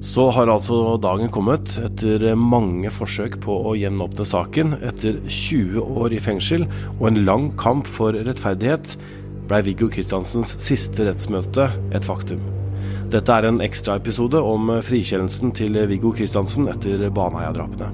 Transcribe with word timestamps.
Så 0.00 0.28
har 0.30 0.46
altså 0.46 0.96
dagen 1.02 1.30
kommet, 1.34 1.72
etter 1.82 2.22
mange 2.38 2.90
forsøk 2.94 3.40
på 3.42 3.56
å 3.66 3.74
gjenåpne 3.78 4.26
saken. 4.28 4.76
Etter 4.86 5.18
20 5.26 5.82
år 5.82 6.14
i 6.14 6.20
fengsel 6.22 6.68
og 6.98 7.08
en 7.10 7.22
lang 7.26 7.48
kamp 7.58 7.88
for 7.90 8.14
rettferdighet, 8.14 8.94
blei 9.50 9.62
Viggo 9.66 9.88
Kristiansens 9.90 10.54
siste 10.62 11.08
rettsmøte 11.08 11.66
et 11.96 12.06
faktum. 12.06 12.42
Dette 13.10 13.32
er 13.32 13.48
en 13.48 13.62
ekstraepisode 13.64 14.38
om 14.44 14.70
frikjennelsen 14.84 15.54
til 15.56 15.80
Viggo 15.90 16.12
Kristiansen 16.14 16.68
etter 16.70 17.08
Baneheia-drapene. 17.08 17.90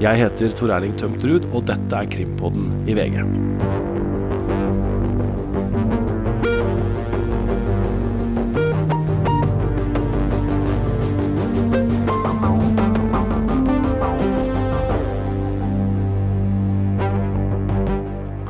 Jeg 0.00 0.22
heter 0.22 0.54
Tor 0.56 0.72
Erling 0.76 0.94
Tømt 0.96 1.24
Ruud, 1.26 1.50
og 1.52 1.66
dette 1.68 2.00
er 2.00 2.14
Krimpodden 2.16 2.70
i 2.88 2.96
VG. 2.96 3.20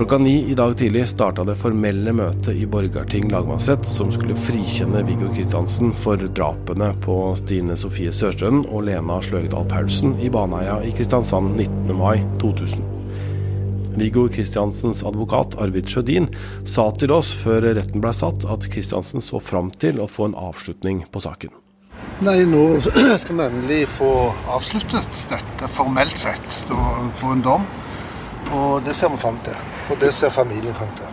Klokka 0.06 0.24
ni 0.24 0.50
i 0.50 0.54
dag 0.54 0.76
tidlig 0.78 1.08
starta 1.10 1.42
det 1.42 1.56
formelle 1.58 2.12
møtet 2.14 2.54
i 2.54 2.66
Borgarting 2.70 3.24
lagmannsrett 3.26 3.88
som 3.90 4.12
skulle 4.14 4.36
frikjenne 4.38 5.00
Viggo 5.02 5.32
Kristiansen 5.34 5.90
for 5.90 6.20
drapene 6.38 6.92
på 7.02 7.16
Stine 7.40 7.74
Sofie 7.74 8.12
Sørstrønen 8.14 8.68
og 8.70 8.84
Lena 8.86 9.16
Sløgdal 9.18 9.66
Paulsen 9.66 10.12
i 10.22 10.28
Baneheia 10.30 10.76
i 10.86 10.92
Kristiansand 10.94 11.56
19. 11.56 11.90
mai 11.98 12.22
2000. 12.38 12.86
Viggo 13.98 14.28
Kristiansens 14.30 15.02
advokat 15.10 15.56
Arvid 15.58 15.90
Sjødin 15.90 16.30
sa 16.62 16.84
til 16.94 17.10
oss 17.16 17.32
før 17.40 17.66
retten 17.74 18.04
ble 18.04 18.12
satt 18.14 18.46
at 18.46 18.68
Kristiansen 18.70 19.18
så 19.18 19.40
fram 19.42 19.72
til 19.74 19.98
å 19.98 20.06
få 20.06 20.28
en 20.28 20.38
avslutning 20.38 21.02
på 21.10 21.24
saken. 21.26 21.50
Nei, 22.22 22.44
nå 22.46 22.62
skal 23.24 23.42
vi 23.42 23.48
endelig 23.48 23.82
få 23.96 24.12
avsluttet 24.54 25.26
dette 25.34 25.72
formelt 25.74 26.14
sett. 26.22 26.62
Få 26.70 27.34
en 27.34 27.42
dom. 27.42 27.66
Og 28.54 28.82
det 28.86 28.94
ser 28.94 29.10
vi 29.10 29.18
fram 29.18 29.38
til. 29.44 29.56
Og 29.90 29.98
det 30.00 30.12
ser 30.14 30.30
familien 30.30 30.74
fram 30.74 30.90
til. 30.98 31.08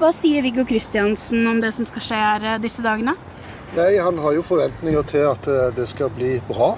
Hva 0.00 0.10
sier 0.12 0.42
Viggo 0.44 0.64
Kristiansen 0.68 1.46
om 1.46 1.60
det 1.62 1.70
som 1.76 1.86
skal 1.88 2.02
skje 2.02 2.18
her 2.18 2.48
eh, 2.54 2.58
disse 2.62 2.82
dagene? 2.84 3.14
Nei, 3.74 3.94
Han 3.98 4.18
har 4.18 4.34
jo 4.36 4.42
forventninger 4.42 5.06
til 5.08 5.24
at 5.30 5.46
eh, 5.48 5.70
det 5.76 5.86
skal 5.88 6.10
bli 6.10 6.36
bra. 6.48 6.74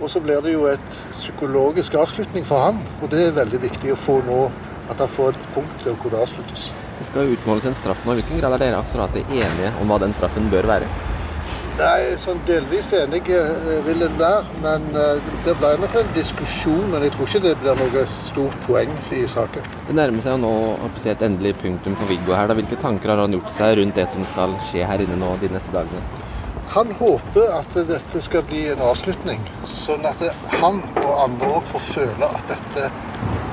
Og 0.00 0.10
så 0.10 0.20
blir 0.20 0.40
det 0.42 0.54
jo 0.54 0.66
et 0.66 1.02
psykologisk 1.12 1.94
avslutning 1.94 2.46
for 2.46 2.64
han. 2.68 2.80
Og 3.02 3.10
det 3.12 3.26
er 3.26 3.36
veldig 3.36 3.60
viktig 3.62 3.92
å 3.94 3.98
få 3.98 4.20
nå 4.26 4.40
at 4.90 5.00
han 5.00 5.08
får 5.08 5.34
et 5.34 5.48
punkt 5.54 5.82
til 5.82 5.96
hvor 6.00 6.12
det 6.12 6.22
avsluttes. 6.24 6.68
Det 6.98 7.08
skal 7.08 7.34
utmåles 7.34 7.66
en 7.70 7.76
straff 7.78 8.02
nå. 8.06 8.16
Hvilken 8.18 8.40
grad 8.40 8.56
er 8.56 8.66
dere 8.66 8.82
akkurat 8.82 9.16
enige 9.24 9.74
om 9.80 9.90
hva 9.90 10.00
den 10.02 10.14
straffen 10.16 10.50
bør 10.52 10.70
være? 10.74 11.13
Nei, 11.74 12.14
sånn 12.22 12.38
Delvis 12.46 12.92
enig 12.94 13.24
eh, 13.34 13.78
vil 13.82 14.04
en 14.06 14.12
være, 14.14 14.58
men 14.62 14.84
eh, 14.94 15.30
det 15.42 15.56
ble 15.58 15.72
nok 15.82 15.96
en 15.98 16.12
diskusjon. 16.14 16.84
Men 16.92 17.02
jeg 17.02 17.14
tror 17.16 17.26
ikke 17.26 17.40
det 17.48 17.54
blir 17.58 17.80
noe 17.80 18.04
stort 18.10 18.60
poeng 18.68 18.92
i 19.10 19.24
saken. 19.30 19.66
Det 19.88 19.96
nærmer 19.98 20.22
seg 20.22 20.36
jo 20.36 20.42
nå 20.44 20.52
et 21.10 21.24
endelig 21.26 21.56
punktum 21.64 21.98
for 21.98 22.12
Viggo 22.12 22.36
her. 22.38 22.46
Da. 22.46 22.54
Hvilke 22.60 22.78
tanker 22.78 23.10
har 23.10 23.24
han 23.24 23.34
gjort 23.34 23.50
seg 23.56 23.80
rundt 23.80 23.98
det 23.98 24.06
som 24.14 24.22
skal 24.30 24.54
skje 24.68 24.86
her 24.86 25.02
inne 25.02 25.18
nå 25.18 25.34
de 25.42 25.50
neste 25.50 25.74
dagene? 25.74 26.04
Han 26.76 26.94
håper 27.00 27.50
at 27.58 27.74
dette 27.90 28.22
skal 28.22 28.46
bli 28.46 28.64
en 28.70 28.86
avslutning, 28.92 29.42
sånn 29.66 30.06
at 30.10 30.22
han 30.60 30.78
og 31.02 31.12
andre 31.26 31.52
òg 31.58 31.70
får 31.74 31.86
føle 31.90 32.30
at 32.38 32.54
dette 32.54 32.90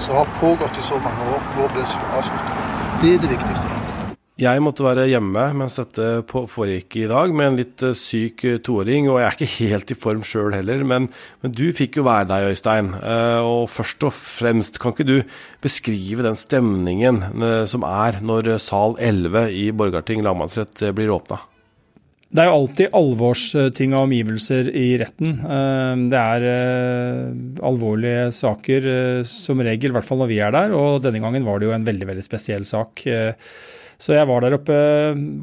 som 0.02 0.22
har 0.22 0.30
pågått 0.38 0.77
i 0.77 0.86
så 0.86 1.02
mange 1.02 1.33
år, 1.33 1.53
nå 1.58 1.69
blir 1.73 1.86
avsluttet. 1.89 2.67
Det 3.02 3.16
er 3.17 3.25
det 3.25 3.33
viktigste. 3.33 3.80
Jeg 4.42 4.58
måtte 4.66 4.81
være 4.81 5.03
hjemme 5.06 5.42
mens 5.53 5.75
dette 5.78 6.23
foregikk 6.50 6.95
i 7.03 7.09
dag, 7.11 7.30
med 7.38 7.45
en 7.45 7.58
litt 7.59 7.84
eh, 7.86 7.94
syk 7.94 8.42
eh, 8.50 8.58
toåring. 8.66 9.06
Og 9.11 9.20
jeg 9.20 9.28
er 9.28 9.36
ikke 9.36 9.50
helt 9.67 9.92
i 9.94 9.98
form 10.02 10.23
sjøl 10.25 10.56
heller, 10.56 10.81
men, 10.81 11.09
men, 11.44 11.52
du 11.53 11.67
fikk 11.78 12.00
jo 12.00 12.06
være 12.08 12.25
deg, 12.31 12.48
Øystein. 12.50 12.89
Eh, 12.98 13.42
og 13.45 13.67
først 13.70 14.08
og 14.08 14.16
fremst, 14.16 14.80
kan 14.81 14.95
ikke 14.95 15.06
du 15.06 15.20
beskrive 15.61 16.26
den 16.26 16.39
stemningen 16.39 17.20
som 17.70 17.86
er 17.86 18.17
når 18.26 18.55
sal 18.64 18.95
11 18.98 19.52
i 19.54 19.67
Borgarting 19.77 20.23
lagmannsrett 20.26 20.82
blir 20.98 21.14
åpna? 21.14 21.38
Det 22.32 22.42
er 22.42 22.49
jo 22.49 22.55
alltid 22.55 22.95
alvorsting 22.98 23.94
av 23.94 24.08
omgivelser 24.08 24.71
i 24.73 24.88
retten. 24.98 25.36
Det 26.10 26.21
er 26.21 26.45
alvorlige 27.67 28.32
saker 28.33 28.88
som 29.27 29.61
regel, 29.67 29.92
i 29.92 29.98
hvert 29.99 30.08
fall 30.08 30.23
når 30.23 30.32
vi 30.32 30.39
er 30.42 30.55
der. 30.55 30.73
Og 30.73 31.04
denne 31.04 31.21
gangen 31.21 31.45
var 31.45 31.61
det 31.61 31.70
jo 31.70 31.76
en 31.76 31.86
veldig, 31.86 32.10
veldig 32.14 32.26
spesiell 32.26 32.65
sak. 32.65 33.05
Så 34.02 34.16
jeg 34.16 34.26
var 34.26 34.42
der 34.42 34.56
oppe 34.58 34.76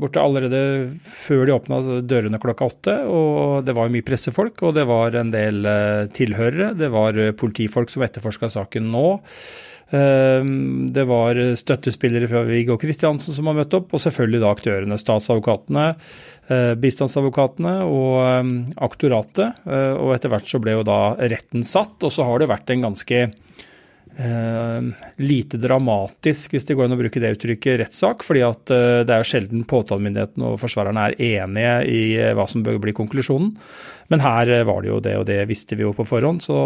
borte 0.01 0.23
allerede 0.23 0.61
før 1.07 1.45
de 1.47 1.55
åpna 1.55 1.79
dørene 2.11 2.41
klokka 2.43 2.67
åtte. 2.67 2.97
Og 3.07 3.63
det 3.67 3.75
var 3.77 3.93
mye 3.93 4.07
pressefolk, 4.07 4.65
og 4.67 4.75
det 4.75 4.89
var 4.89 5.15
en 5.19 5.31
del 5.35 5.63
eh, 5.69 6.09
tilhørere. 6.15 6.73
Det 6.79 6.91
var 6.91 7.19
eh, 7.23 7.35
politifolk 7.39 7.93
som 7.93 8.03
etterforska 8.03 8.51
saken 8.57 8.91
nå. 8.91 9.07
Ehm, 9.95 10.89
det 10.91 11.07
var 11.09 11.39
støttespillere 11.57 12.29
fra 12.29 12.43
Viggo 12.49 12.75
Kristiansen 12.83 13.37
som 13.37 13.47
har 13.49 13.61
møtt 13.61 13.79
opp, 13.79 13.95
og 13.95 14.03
selvfølgelig 14.03 14.43
da 14.43 14.51
aktørene. 14.51 14.99
Statsadvokatene, 15.01 15.87
eh, 16.51 16.75
bistandsadvokatene 16.83 17.77
og 17.87 18.17
ehm, 18.25 18.55
aktoratet. 18.91 19.63
Og 19.71 20.17
etter 20.17 20.35
hvert 20.35 20.51
så 20.51 20.59
ble 20.65 20.81
jo 20.81 20.89
da 20.89 21.15
retten 21.31 21.63
satt, 21.63 21.95
og 22.03 22.11
så 22.11 22.27
har 22.27 22.43
det 22.43 22.51
vært 22.51 22.75
en 22.75 22.89
ganske 22.91 23.29
lite 25.17 25.57
dramatisk, 25.57 26.53
hvis 26.53 26.67
det 26.67 26.75
går 26.75 26.89
an 26.89 26.97
å 26.97 26.99
bruke 26.99 27.21
det 27.23 27.37
uttrykket, 27.37 27.77
rettssak. 27.85 28.25
fordi 28.27 28.43
at 28.43 28.73
eh, 28.75 29.03
det 29.07 29.15
er 29.15 29.29
sjelden 29.29 29.63
påtalemyndigheten 29.69 30.43
og 30.43 30.59
forsvarerne 30.59 31.05
er 31.07 31.21
enige 31.23 31.77
i 31.87 32.01
eh, 32.19 32.33
hva 32.35 32.49
som 32.51 32.65
bør 32.67 32.81
bli 32.83 32.97
konklusjonen. 32.97 33.53
Men 34.11 34.25
her 34.25 34.51
var 34.67 34.83
det 34.83 34.91
jo 34.91 34.99
det, 35.05 35.15
og 35.21 35.29
det 35.29 35.39
visste 35.51 35.79
vi 35.79 35.85
jo 35.85 35.95
på 35.95 36.07
forhånd. 36.09 36.43
Så 36.43 36.59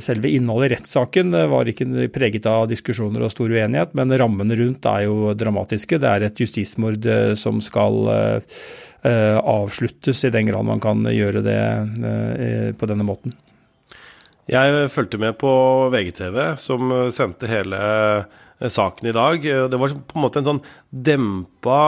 selve 0.00 0.30
innholdet 0.32 0.70
i 0.70 0.72
rettssaken 0.72 1.34
var 1.52 1.68
ikke 1.68 2.06
preget 2.14 2.46
av 2.48 2.62
diskusjoner 2.70 3.26
og 3.26 3.32
stor 3.34 3.50
uenighet, 3.52 3.90
men 3.98 4.14
rammene 4.16 4.56
rundt 4.56 4.86
er 4.88 5.02
jo 5.04 5.34
dramatiske. 5.36 5.98
Det 6.00 6.08
er 6.08 6.24
et 6.30 6.40
justismord 6.40 7.10
som 7.36 7.60
skal 7.60 8.08
avsluttes, 9.02 10.24
i 10.24 10.32
den 10.32 10.48
grad 10.48 10.64
man 10.70 10.80
kan 10.80 11.04
gjøre 11.12 11.44
det 11.44 11.60
på 12.78 12.88
denne 12.88 13.04
måten. 13.10 13.36
Jeg 14.48 14.88
fulgte 14.94 15.20
med 15.20 15.36
på 15.38 15.50
VGTV, 15.92 16.38
som 16.58 16.94
sendte 17.12 17.50
hele 17.50 17.80
eh, 17.80 18.70
saken 18.70 19.10
i 19.10 19.14
dag. 19.14 19.44
Det 19.44 19.78
var 19.82 19.92
på 19.92 20.16
en 20.18 20.24
måte 20.24 20.40
en 20.40 20.48
sånn 20.52 20.64
dempa 20.90 21.82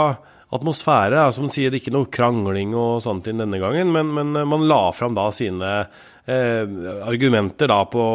atmosfære. 0.52 1.26
Som 1.34 1.50
sier 1.52 1.74
ikke 1.74 1.92
noe 1.94 2.10
krangling 2.12 2.76
og 2.78 3.02
sånt 3.04 3.28
inn 3.30 3.42
denne 3.42 3.60
gangen, 3.62 3.92
men, 3.94 4.12
men 4.16 4.34
man 4.48 4.66
la 4.68 4.84
fram 4.96 5.16
da 5.18 5.28
sine 5.34 5.74
eh, 5.82 6.64
argumenter 7.08 7.70
da 7.72 7.82
på, 7.90 8.06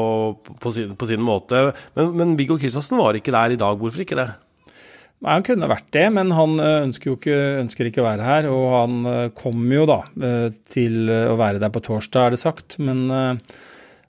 på, 0.48 0.74
sin, 0.74 0.96
på, 0.98 1.10
sin, 1.10 1.24
måte. 1.24 1.70
Men, 1.98 2.14
men 2.18 2.36
Viggo 2.40 2.60
Kristiansen 2.62 3.00
var 3.02 3.18
ikke 3.18 3.36
der 3.36 3.56
i 3.56 3.60
dag. 3.60 3.80
Hvorfor 3.82 4.06
ikke 4.06 4.20
det? 4.20 4.30
Nei, 5.18 5.34
Han 5.34 5.46
kunne 5.46 5.70
vært 5.72 5.88
det, 5.96 6.08
men 6.14 6.34
han 6.38 6.60
eh, 6.62 6.82
ønsker 6.88 7.12
jo 7.12 7.20
ikke, 7.20 7.40
ønsker 7.64 7.90
ikke 7.90 8.04
å 8.04 8.10
være 8.10 8.28
her. 8.28 8.52
Og 8.54 8.68
han 8.76 9.00
eh, 9.14 9.24
kommer 9.38 9.82
jo 9.82 9.88
da 9.90 10.02
til 10.74 11.10
å 11.10 11.40
være 11.40 11.64
der 11.64 11.74
på 11.74 11.84
torsdag, 11.90 12.28
er 12.28 12.38
det 12.38 12.44
sagt. 12.44 12.78
Men 12.84 13.08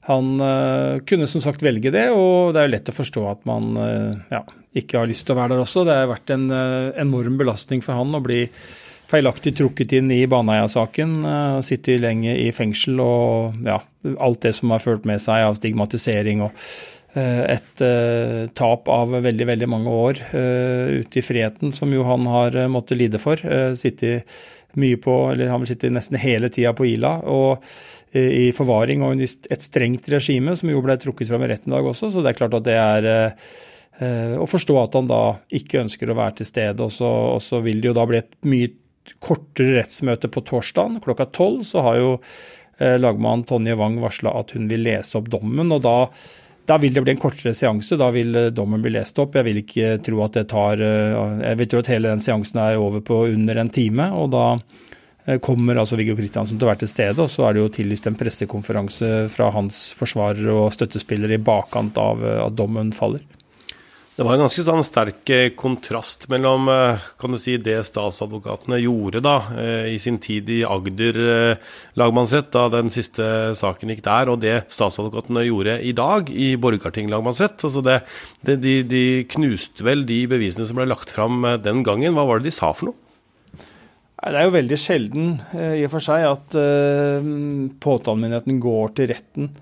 han 0.08 0.40
uh, 0.40 0.98
kunne 1.04 1.28
som 1.28 1.42
sagt 1.44 1.62
velge 1.64 1.92
det, 1.92 2.08
og 2.16 2.54
det 2.54 2.62
er 2.62 2.68
jo 2.68 2.74
lett 2.74 2.90
å 2.90 2.96
forstå 2.96 3.24
at 3.28 3.42
man 3.48 3.70
uh, 3.76 4.16
ja, 4.32 4.42
ikke 4.80 5.02
har 5.02 5.10
lyst 5.10 5.26
til 5.28 5.36
å 5.36 5.40
være 5.42 5.52
der 5.54 5.64
også. 5.64 5.84
Det 5.84 5.96
har 5.98 6.08
vært 6.08 6.32
en 6.32 6.46
uh, 6.48 6.96
enorm 6.96 7.36
belastning 7.40 7.84
for 7.84 7.98
han 7.98 8.16
å 8.16 8.22
bli 8.24 8.46
feilaktig 9.08 9.54
trukket 9.56 9.92
inn 9.98 10.10
i 10.12 10.22
Baneheia-saken. 10.28 11.12
Sitte 11.64 11.94
lenge 11.96 12.34
i 12.36 12.50
fengsel 12.52 12.98
og 13.00 13.56
ja, 13.64 13.78
alt 14.20 14.42
det 14.44 14.52
som 14.58 14.74
har 14.74 14.84
ført 14.84 15.08
med 15.08 15.22
seg 15.24 15.46
av 15.46 15.56
stigmatisering 15.56 16.44
og 16.44 16.66
et 17.16 17.80
tap 18.54 18.90
av 18.92 19.14
veldig 19.24 19.46
veldig 19.48 19.68
mange 19.72 19.94
år 19.96 20.20
ute 20.28 21.18
i 21.18 21.24
friheten, 21.24 21.72
som 21.72 21.88
jo 21.96 22.04
han 22.04 22.28
har 22.28 22.60
måttet 22.68 23.00
lide 23.00 23.22
for. 23.22 23.40
Sitte 23.80 24.20
mye 24.76 24.98
på, 25.00 25.14
eller 25.32 25.48
Han 25.48 25.64
vil 25.64 25.72
sitte 25.72 25.90
nesten 25.92 26.20
hele 26.20 26.52
tida 26.52 26.74
på 26.76 26.86
Ila. 26.92 27.18
og 27.24 27.64
i 28.16 28.48
forvaring 28.56 29.02
og 29.04 29.20
et 29.20 29.64
strengt 29.64 30.08
regime, 30.08 30.54
som 30.56 30.70
jo 30.70 30.80
ble 30.84 30.96
trukket 31.00 31.28
fram 31.28 31.44
i 31.44 31.50
retten 31.52 31.72
i 31.72 31.76
dag 31.76 31.88
også. 31.90 32.10
Så 32.12 32.24
det 32.24 32.32
er 32.32 32.38
klart 32.38 32.56
at 32.56 32.66
det 32.66 32.76
er 32.80 33.08
eh, 33.12 34.34
å 34.40 34.48
forstå 34.48 34.76
at 34.80 34.96
han 34.96 35.10
da 35.10 35.22
ikke 35.54 35.82
ønsker 35.82 36.10
å 36.10 36.16
være 36.18 36.38
til 36.40 36.48
stede. 36.48 36.86
Og 36.86 36.94
så, 36.94 37.08
og 37.36 37.42
så 37.44 37.60
vil 37.64 37.82
det 37.82 37.92
jo 37.92 37.98
da 37.98 38.06
bli 38.08 38.22
et 38.22 38.32
mye 38.48 38.72
kortere 39.24 39.78
rettsmøte 39.78 40.30
på 40.32 40.44
torsdag 40.48 41.00
klokka 41.04 41.28
tolv. 41.36 41.64
Så 41.68 41.84
har 41.84 42.00
jo 42.00 42.10
eh, 42.16 42.96
lagmann 43.00 43.44
Tonje 43.48 43.76
Wang 43.78 44.00
varsla 44.00 44.32
at 44.40 44.56
hun 44.56 44.70
vil 44.72 44.86
lese 44.88 45.18
opp 45.20 45.32
dommen. 45.32 45.72
og 45.72 45.84
da 45.86 45.98
da 46.68 46.76
vil 46.76 46.92
det 46.92 47.00
bli 47.00 47.14
en 47.14 47.20
kortere 47.20 47.54
seanse. 47.56 47.96
Da 47.96 48.10
vil 48.12 48.34
eh, 48.36 48.50
dommen 48.52 48.82
bli 48.84 48.92
lest 48.96 49.20
opp. 49.20 49.36
Jeg 49.36 49.46
vil 49.46 49.62
ikke 49.62 49.94
tro 50.04 50.24
at 50.24 50.34
det 50.36 50.50
tar 50.50 50.80
Jeg 50.80 51.60
vil 51.60 51.68
tro 51.72 51.80
at 51.80 51.88
hele 51.92 52.12
den 52.12 52.20
seansen 52.20 52.60
er 52.60 52.80
over 52.80 53.00
på 53.04 53.22
under 53.28 53.60
en 53.60 53.72
time. 53.72 54.10
og 54.16 54.32
da 54.32 54.44
Eh, 54.58 54.97
kommer 55.44 55.80
altså 55.80 55.98
Viggo 55.98 56.16
Kristiansen 56.16 56.58
til 56.58 56.66
å 56.66 56.70
være 56.70 56.82
til 56.84 56.92
stede. 56.92 57.24
Og 57.24 57.32
så 57.32 57.46
er 57.46 57.56
det 57.56 57.64
jo 57.64 57.72
tillyst 57.78 58.08
en 58.08 58.18
pressekonferanse 58.18 59.10
fra 59.32 59.50
hans 59.54 59.88
forsvarere 59.98 60.54
og 60.54 60.72
støttespillere 60.76 61.36
i 61.38 61.42
bakkant 61.42 62.00
av 62.00 62.24
eh, 62.24 62.40
at 62.44 62.56
dommen 62.58 62.94
faller. 62.96 63.26
Det 64.18 64.24
var 64.26 64.34
en 64.34 64.40
ganske 64.42 64.62
sånn 64.66 64.80
sterk 64.82 65.30
eh, 65.30 65.52
kontrast 65.54 66.24
mellom 66.26 66.64
eh, 66.72 67.04
kan 67.22 67.30
du 67.30 67.38
si, 67.38 67.52
det 67.62 67.76
statsadvokatene 67.86 68.80
gjorde 68.82 69.20
da, 69.22 69.36
eh, 69.62 69.92
i 69.92 70.00
sin 70.02 70.18
tid 70.18 70.50
i 70.50 70.56
Agder 70.66 71.20
lagmannsrett, 71.94 72.48
da 72.50 72.64
den 72.72 72.90
siste 72.90 73.54
saken 73.54 73.92
gikk 73.94 74.02
der, 74.08 74.32
og 74.32 74.40
det 74.42 74.56
statsadvokatene 74.74 75.46
gjorde 75.46 75.78
i 75.86 75.94
dag 75.94 76.32
i 76.34 76.50
Borgarting 76.58 77.06
lagmannsrett. 77.12 77.62
Altså 77.62 77.84
det, 77.86 78.00
det, 78.42 78.58
de, 78.64 78.74
de, 78.90 79.04
knuste 79.30 79.86
vel 79.86 80.02
de 80.08 80.24
bevisene 80.34 80.66
som 80.66 80.82
ble 80.82 80.90
lagt 80.90 81.14
fram 81.14 81.46
den 81.62 81.86
gangen. 81.86 82.18
Hva 82.18 82.26
var 82.26 82.42
det 82.42 82.50
de 82.50 82.56
sa 82.58 82.72
for 82.74 82.90
noe? 82.90 83.07
Det 84.18 84.34
er 84.34 84.48
jo 84.48 84.54
veldig 84.56 84.78
sjelden 84.82 85.28
i 85.54 85.84
og 85.86 85.92
for 85.92 86.02
seg 86.02 86.24
at 86.26 86.56
påtalemyndigheten 87.84 88.58
går 88.60 88.94
til 88.98 89.12
retten 89.12 89.52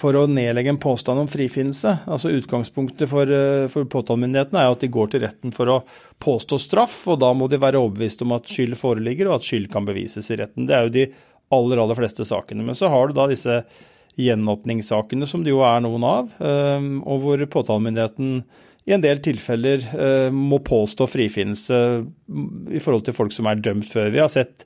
for 0.00 0.16
å 0.16 0.26
nedlegge 0.30 0.72
en 0.72 0.80
påstand 0.80 1.20
om 1.22 1.28
frifinnelse. 1.30 1.92
Altså 2.10 2.32
Utgangspunktet 2.32 3.08
for, 3.10 3.30
eh, 3.30 3.66
for 3.72 3.84
påtalemyndigheten 3.84 4.56
er 4.56 4.70
at 4.70 4.80
de 4.80 4.88
går 4.88 5.10
til 5.10 5.24
retten 5.26 5.52
for 5.52 5.66
å 5.66 5.82
påstå 6.20 6.58
straff, 6.60 6.96
og 7.08 7.20
da 7.20 7.32
må 7.34 7.48
de 7.48 7.60
være 7.60 7.80
overbevist 7.80 8.22
om 8.22 8.32
at 8.32 8.48
skyld 8.48 8.76
foreligger, 8.76 9.28
og 9.28 9.40
at 9.40 9.48
skyld 9.48 9.70
kan 9.70 9.84
bevises 9.84 10.30
i 10.30 10.36
retten. 10.40 10.66
Det 10.66 10.74
er 10.76 10.82
jo 10.86 10.96
de 10.96 11.06
aller, 11.52 11.78
aller 11.82 11.98
fleste 11.98 12.24
sakene. 12.24 12.64
Men 12.64 12.74
så 12.74 12.88
har 12.88 13.08
du 13.08 13.14
da 13.14 13.26
disse 13.26 13.64
gjenåpningssakene, 14.16 15.26
som 15.26 15.42
det 15.42 15.50
jo 15.50 15.62
er 15.62 15.80
noen 15.80 16.04
av, 16.04 16.32
eh, 16.40 16.80
og 17.04 17.20
hvor 17.20 17.46
påtalemyndigheten 17.46 18.44
i 18.88 18.94
en 18.96 19.02
del 19.04 19.20
tilfeller 19.24 19.82
eh, 19.92 20.28
må 20.32 20.60
påstå 20.64 21.08
frifinnelse 21.10 21.80
i 22.72 22.80
forhold 22.80 23.04
til 23.06 23.16
folk 23.16 23.34
som 23.34 23.50
er 23.50 23.60
dømt 23.60 23.88
før. 23.90 24.08
Vi 24.14 24.22
har 24.22 24.32
sett 24.32 24.64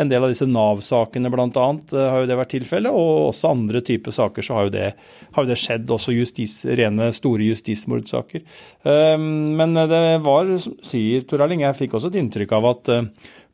en 0.00 0.08
del 0.08 0.24
av 0.24 0.30
disse 0.32 0.48
Nav-sakene 0.48 1.28
bl.a. 1.32 1.48
Eh, 1.52 2.06
har 2.14 2.22
jo 2.22 2.30
det 2.30 2.38
vært 2.38 2.54
tilfellet, 2.54 2.96
og 2.96 3.28
også 3.28 3.52
andre 3.52 3.82
typer 3.84 4.14
saker 4.16 4.46
så 4.46 4.56
har 4.56 4.68
jo 4.68 4.74
det, 4.78 4.88
har 5.36 5.44
jo 5.44 5.52
det 5.52 5.60
skjedd. 5.60 5.92
Også 5.92 6.16
justis, 6.16 6.56
rene 6.80 7.10
store 7.16 7.50
justismordsaker. 7.50 8.44
Ehm, 8.88 9.52
men 9.58 9.76
det 9.76 10.02
var, 10.24 10.50
sier 10.86 11.28
Tor 11.28 11.44
Erling, 11.44 11.66
jeg 11.66 11.80
fikk 11.82 11.98
også 11.98 12.12
et 12.12 12.20
inntrykk 12.22 12.56
av 12.56 12.70
at 12.72 12.92
eh, 12.94 13.08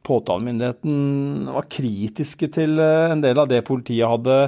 påtalemyndigheten 0.06 1.48
var 1.56 1.70
kritiske 1.74 2.50
til 2.54 2.78
eh, 2.82 3.12
en 3.12 3.24
del 3.24 3.42
av 3.42 3.50
det 3.50 3.64
politiet 3.66 4.06
hadde 4.08 4.38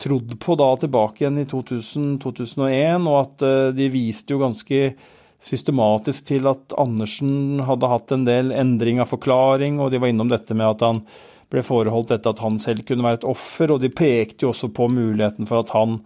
trodd 0.00 0.36
på 0.40 0.56
da 0.58 0.68
tilbake 0.80 1.24
igjen 1.24 1.40
i 1.42 1.46
2000-2001, 1.50 3.08
og 3.08 3.16
at 3.20 3.44
de 3.76 3.88
viste 3.92 4.32
jo 4.32 4.40
ganske 4.40 4.80
systematisk 5.40 6.28
til 6.28 6.48
at 6.50 6.74
Andersen 6.80 7.62
hadde 7.64 7.88
hatt 7.88 8.12
en 8.12 8.24
del 8.28 8.52
endring 8.52 9.00
av 9.00 9.10
forklaring, 9.12 9.80
og 9.80 9.92
de 9.92 10.00
var 10.00 10.12
innom 10.12 10.30
dette 10.32 10.56
med 10.56 10.68
at 10.68 10.84
han 10.84 11.02
ble 11.50 11.62
foreholdt 11.66 12.14
etter 12.14 12.34
at 12.34 12.42
han 12.44 12.60
selv 12.62 12.84
kunne 12.86 13.04
være 13.06 13.22
et 13.22 13.28
offer, 13.28 13.72
og 13.74 13.80
de 13.82 13.90
pekte 13.92 14.46
jo 14.46 14.52
også 14.52 14.70
på 14.76 14.88
muligheten 14.92 15.48
for 15.48 15.64
at 15.64 15.72
han 15.74 15.98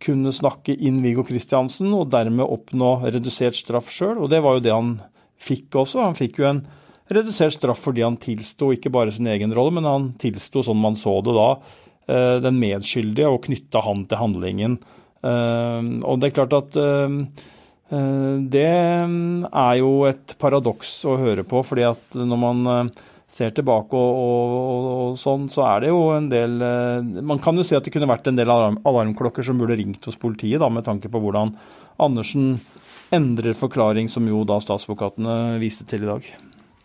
kunne 0.00 0.32
snakke 0.32 0.72
inn 0.80 1.02
Viggo 1.04 1.26
Kristiansen 1.28 1.90
og 1.92 2.08
dermed 2.14 2.46
oppnå 2.46 2.94
redusert 3.04 3.58
straff 3.58 3.90
sjøl, 3.92 4.16
og 4.16 4.30
det 4.32 4.40
var 4.44 4.56
jo 4.56 4.64
det 4.64 4.72
han 4.72 4.94
fikk 5.40 5.76
også. 5.82 6.06
Han 6.06 6.16
fikk 6.16 6.40
jo 6.40 6.48
en 6.48 6.62
redusert 7.12 7.58
straff 7.58 7.82
fordi 7.84 8.06
han 8.06 8.16
tilsto 8.20 8.70
ikke 8.72 8.92
bare 8.94 9.12
sin 9.12 9.28
egen 9.28 9.52
rolle, 9.56 9.76
men 9.76 9.88
han 9.88 10.08
tilsto, 10.20 10.64
sånn 10.64 10.80
man 10.80 10.96
så 10.96 11.18
det 11.26 11.36
da, 11.36 11.50
eh, 11.58 11.88
den 12.42 12.58
medskyldige 12.58 13.30
og 13.30 13.44
knytta 13.46 13.84
han 13.86 14.04
til 14.10 14.20
handlingen. 14.20 14.76
Eh, 15.22 15.88
og 16.02 16.20
det 16.20 16.30
er 16.30 16.36
klart 16.40 16.56
at 16.58 16.78
eh, 16.80 17.18
Eh, 17.90 18.34
det 18.46 18.70
mm, 19.10 19.46
er 19.50 19.78
jo 19.80 19.94
et 20.06 20.36
paradoks 20.38 20.92
å 21.10 21.16
høre 21.18 21.42
på, 21.46 21.62
fordi 21.66 21.88
at 21.88 22.14
når 22.14 22.38
man 22.38 22.60
eh, 22.70 22.90
ser 23.30 23.54
tilbake 23.54 23.98
og, 23.98 24.20
og, 24.20 24.90
og, 24.90 25.16
sånn, 25.18 25.48
så 25.50 25.64
er 25.72 25.84
det 25.84 25.90
jo 25.90 26.04
en 26.14 26.28
del 26.30 26.54
eh, 26.66 27.08
Man 27.26 27.42
kan 27.42 27.58
jo 27.58 27.66
si 27.66 27.74
at 27.78 27.86
det 27.86 27.94
kunne 27.94 28.10
vært 28.10 28.30
en 28.30 28.38
del 28.38 28.50
alarm, 28.50 28.78
alarmklokker 28.86 29.46
som 29.46 29.58
burde 29.58 29.78
ringt 29.80 30.06
hos 30.06 30.18
politiet, 30.20 30.60
da, 30.62 30.70
med 30.70 30.86
tanke 30.86 31.10
på 31.10 31.22
hvordan 31.22 31.56
Andersen 32.00 32.54
endrer 33.12 33.58
forklaring, 33.58 34.06
som 34.08 34.28
jo 34.30 34.44
da 34.46 34.60
statsadvokatene 34.62 35.58
viste 35.60 35.84
til 35.90 36.06
i 36.06 36.12
dag. 36.12 36.30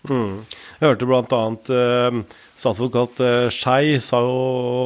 Mm. 0.09 0.41
Jeg 0.79 0.89
hørte 0.89 1.07
bl.a. 1.09 1.41
Eh, 1.75 2.17
statsadvokat 2.55 3.21
eh, 3.23 3.47
Skei 3.53 3.97
sa 4.03 4.21
jo 4.23 4.35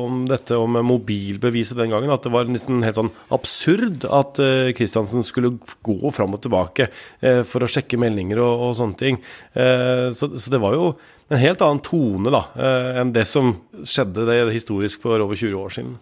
om 0.07 0.24
dette 0.30 0.57
om 0.57 0.80
mobilbeviset 0.86 1.77
den 1.80 1.94
gangen, 1.94 2.12
at 2.13 2.25
det 2.25 2.33
var 2.33 2.50
nesten 2.50 2.83
helt 2.86 2.98
sånn 3.00 3.13
absurd 3.36 4.07
at 4.10 4.42
Kristiansen 4.77 5.24
eh, 5.24 5.30
skulle 5.30 5.56
gå 5.86 6.13
fram 6.16 6.36
og 6.38 6.44
tilbake 6.45 6.89
eh, 6.89 7.42
for 7.48 7.66
å 7.66 7.71
sjekke 7.71 8.00
meldinger 8.01 8.42
og, 8.44 8.68
og 8.69 8.75
sånne 8.80 9.00
ting. 9.00 9.21
Eh, 9.54 10.10
så, 10.16 10.31
så, 10.36 10.54
det 10.54 10.62
var 10.63 10.77
jo 10.77 10.94
en 11.30 11.42
helt 11.42 11.62
annen 11.66 11.83
tone 11.86 12.33
da, 12.33 12.45
eh, 12.57 12.92
enn 13.01 13.13
det 13.16 13.27
som 13.30 13.54
skjedde 13.86 14.25
det 14.30 14.42
historisk 14.56 15.04
for 15.06 15.21
over 15.21 15.38
20 15.38 15.60
år 15.60 15.75
siden. 15.77 15.98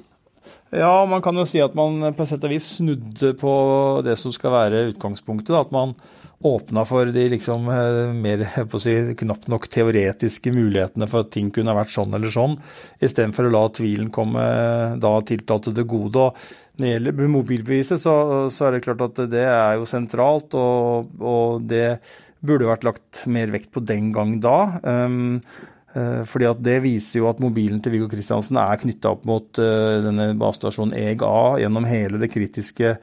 Ja, 0.76 1.06
man 1.08 1.22
kan 1.24 1.38
jo 1.40 1.46
si 1.48 1.62
at 1.64 1.76
man 1.78 2.02
på 2.16 2.26
sett 2.28 2.44
og 2.44 2.52
vis 2.52 2.74
snudde 2.78 3.32
på 3.40 3.52
det 4.04 4.18
som 4.20 4.34
skal 4.36 4.52
være 4.52 4.88
utgangspunktet. 4.92 5.54
Da, 5.54 5.64
at 5.64 5.72
man 5.72 5.96
åpna 6.46 6.84
for 6.86 7.10
de 7.10 7.24
liksom 7.32 7.70
eh, 7.72 8.12
mer 8.14 8.44
si, 8.82 8.94
knapt 9.18 9.48
nok 9.50 9.66
teoretiske 9.74 10.52
mulighetene 10.54 11.08
for 11.10 11.26
at 11.26 11.32
ting 11.34 11.50
kunne 11.54 11.74
vært 11.78 11.94
sånn 11.94 12.14
eller 12.14 12.34
sånn, 12.34 12.58
istedenfor 13.02 13.48
å 13.48 13.54
la 13.56 13.64
tvilen 13.74 14.12
komme 14.14 14.44
da 15.02 15.14
tiltalte 15.26 15.74
til 15.74 15.88
gode. 15.90 16.28
Og 16.28 16.78
når 16.78 16.86
det 16.86 16.94
gjelder 16.94 17.34
mobilbeviset, 17.34 18.04
så, 18.04 18.18
så, 18.54 18.68
er 18.68 18.78
det 18.78 18.84
klart 18.86 19.02
at 19.08 19.24
det 19.32 19.48
er 19.48 19.80
jo 19.80 19.90
sentralt, 19.90 20.54
og, 20.60 21.10
og 21.18 21.66
det 21.66 21.98
burde 22.46 22.70
vært 22.70 22.86
lagt 22.86 23.24
mer 23.32 23.50
vekt 23.56 23.72
på 23.74 23.82
den 23.82 24.12
gang 24.14 24.38
da. 24.44 24.60
Um, 24.84 25.40
fordi 26.28 26.46
at 26.50 26.60
Det 26.62 26.76
viser 26.84 27.22
jo 27.22 27.30
at 27.30 27.40
mobilen 27.42 27.80
til 27.82 27.96
Viggo 27.96 28.10
Kristiansen 28.12 28.60
er 28.62 28.80
knytta 28.82 29.16
opp 29.16 29.24
mot 29.26 29.62
uh, 29.62 29.98
denne 30.04 30.32
basestasjonen 30.38 30.94
EG-A 30.94 31.58
gjennom 31.64 31.88
hele 31.90 32.20
det 32.22 32.30
kritiske 32.34 32.96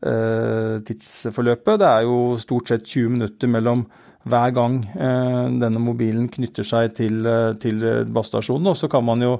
Eh, 0.00 0.78
tidsforløpet. 0.88 1.76
Det 1.82 1.88
er 1.88 2.06
jo 2.08 2.38
stort 2.40 2.70
sett 2.72 2.86
20 2.88 3.18
minutter 3.18 3.50
mellom 3.52 3.82
hver 4.24 4.52
gang 4.56 4.78
eh, 4.96 5.48
denne 5.60 5.80
mobilen 5.80 6.30
knytter 6.32 6.64
seg 6.64 6.94
til, 6.96 7.20
eh, 7.28 7.52
til 7.60 7.84
basestasjonen. 8.08 8.70
Og 8.72 8.78
så 8.80 8.88
kan 8.88 9.04
man 9.04 9.20
jo 9.20 9.34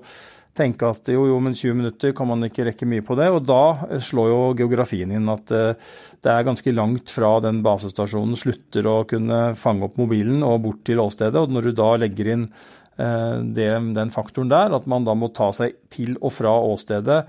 tenke 0.56 0.84
at 0.84 1.08
jo, 1.08 1.24
jo, 1.30 1.38
men 1.40 1.56
20 1.56 1.78
minutter 1.78 2.12
kan 2.12 2.28
man 2.28 2.44
ikke 2.44 2.66
rekke 2.68 2.88
mye 2.92 3.04
på 3.06 3.16
det. 3.16 3.30
Og 3.32 3.40
da 3.48 4.00
slår 4.04 4.28
jo 4.28 4.42
geografien 4.58 5.14
inn 5.16 5.32
at 5.32 5.48
det 5.48 6.28
er 6.28 6.44
ganske 6.44 6.74
langt 6.76 7.08
fra 7.14 7.38
den 7.40 7.62
basestasjonen 7.64 8.36
slutter 8.36 8.90
å 8.90 8.98
kunne 9.08 9.54
fange 9.56 9.88
opp 9.88 9.96
mobilen 9.96 10.44
og 10.44 10.60
bort 10.66 10.84
til 10.84 11.00
åstedet. 11.00 11.40
Og 11.40 11.56
når 11.56 11.70
du 11.70 11.78
da 11.80 11.94
legger 12.04 12.34
inn 12.34 12.50
det, 13.56 13.68
den 13.96 14.10
faktoren 14.12 14.50
der, 14.50 14.74
at 14.76 14.88
man 14.90 15.06
da 15.06 15.14
må 15.16 15.30
ta 15.32 15.48
seg 15.56 15.78
til 15.92 16.16
og 16.20 16.34
fra 16.36 16.52
åstedet 16.68 17.22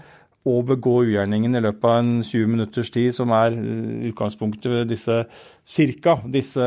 og 0.49 0.65
begå 0.71 1.01
ugjerningen 1.05 1.53
i 1.57 1.61
løpet 1.61 1.85
av 1.85 1.99
en 2.01 2.13
20 2.25 2.49
minutters 2.49 2.89
tid, 2.93 3.11
som 3.13 3.33
er 3.35 3.53
eh, 3.53 4.07
utgangspunktet 4.09 4.71
ved 4.71 4.89
disse 4.89 5.23
cirka 5.67 6.17
disse 6.25 6.65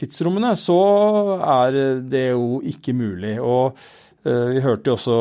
tidsrommene, 0.00 0.54
så 0.58 0.80
er 1.38 1.78
det 2.02 2.26
jo 2.32 2.58
ikke 2.66 2.96
mulig. 2.98 3.36
Og 3.38 3.78
eh, 4.26 4.56
vi 4.56 4.64
hørte 4.64 4.90
jo 4.90 4.96
også 4.98 5.20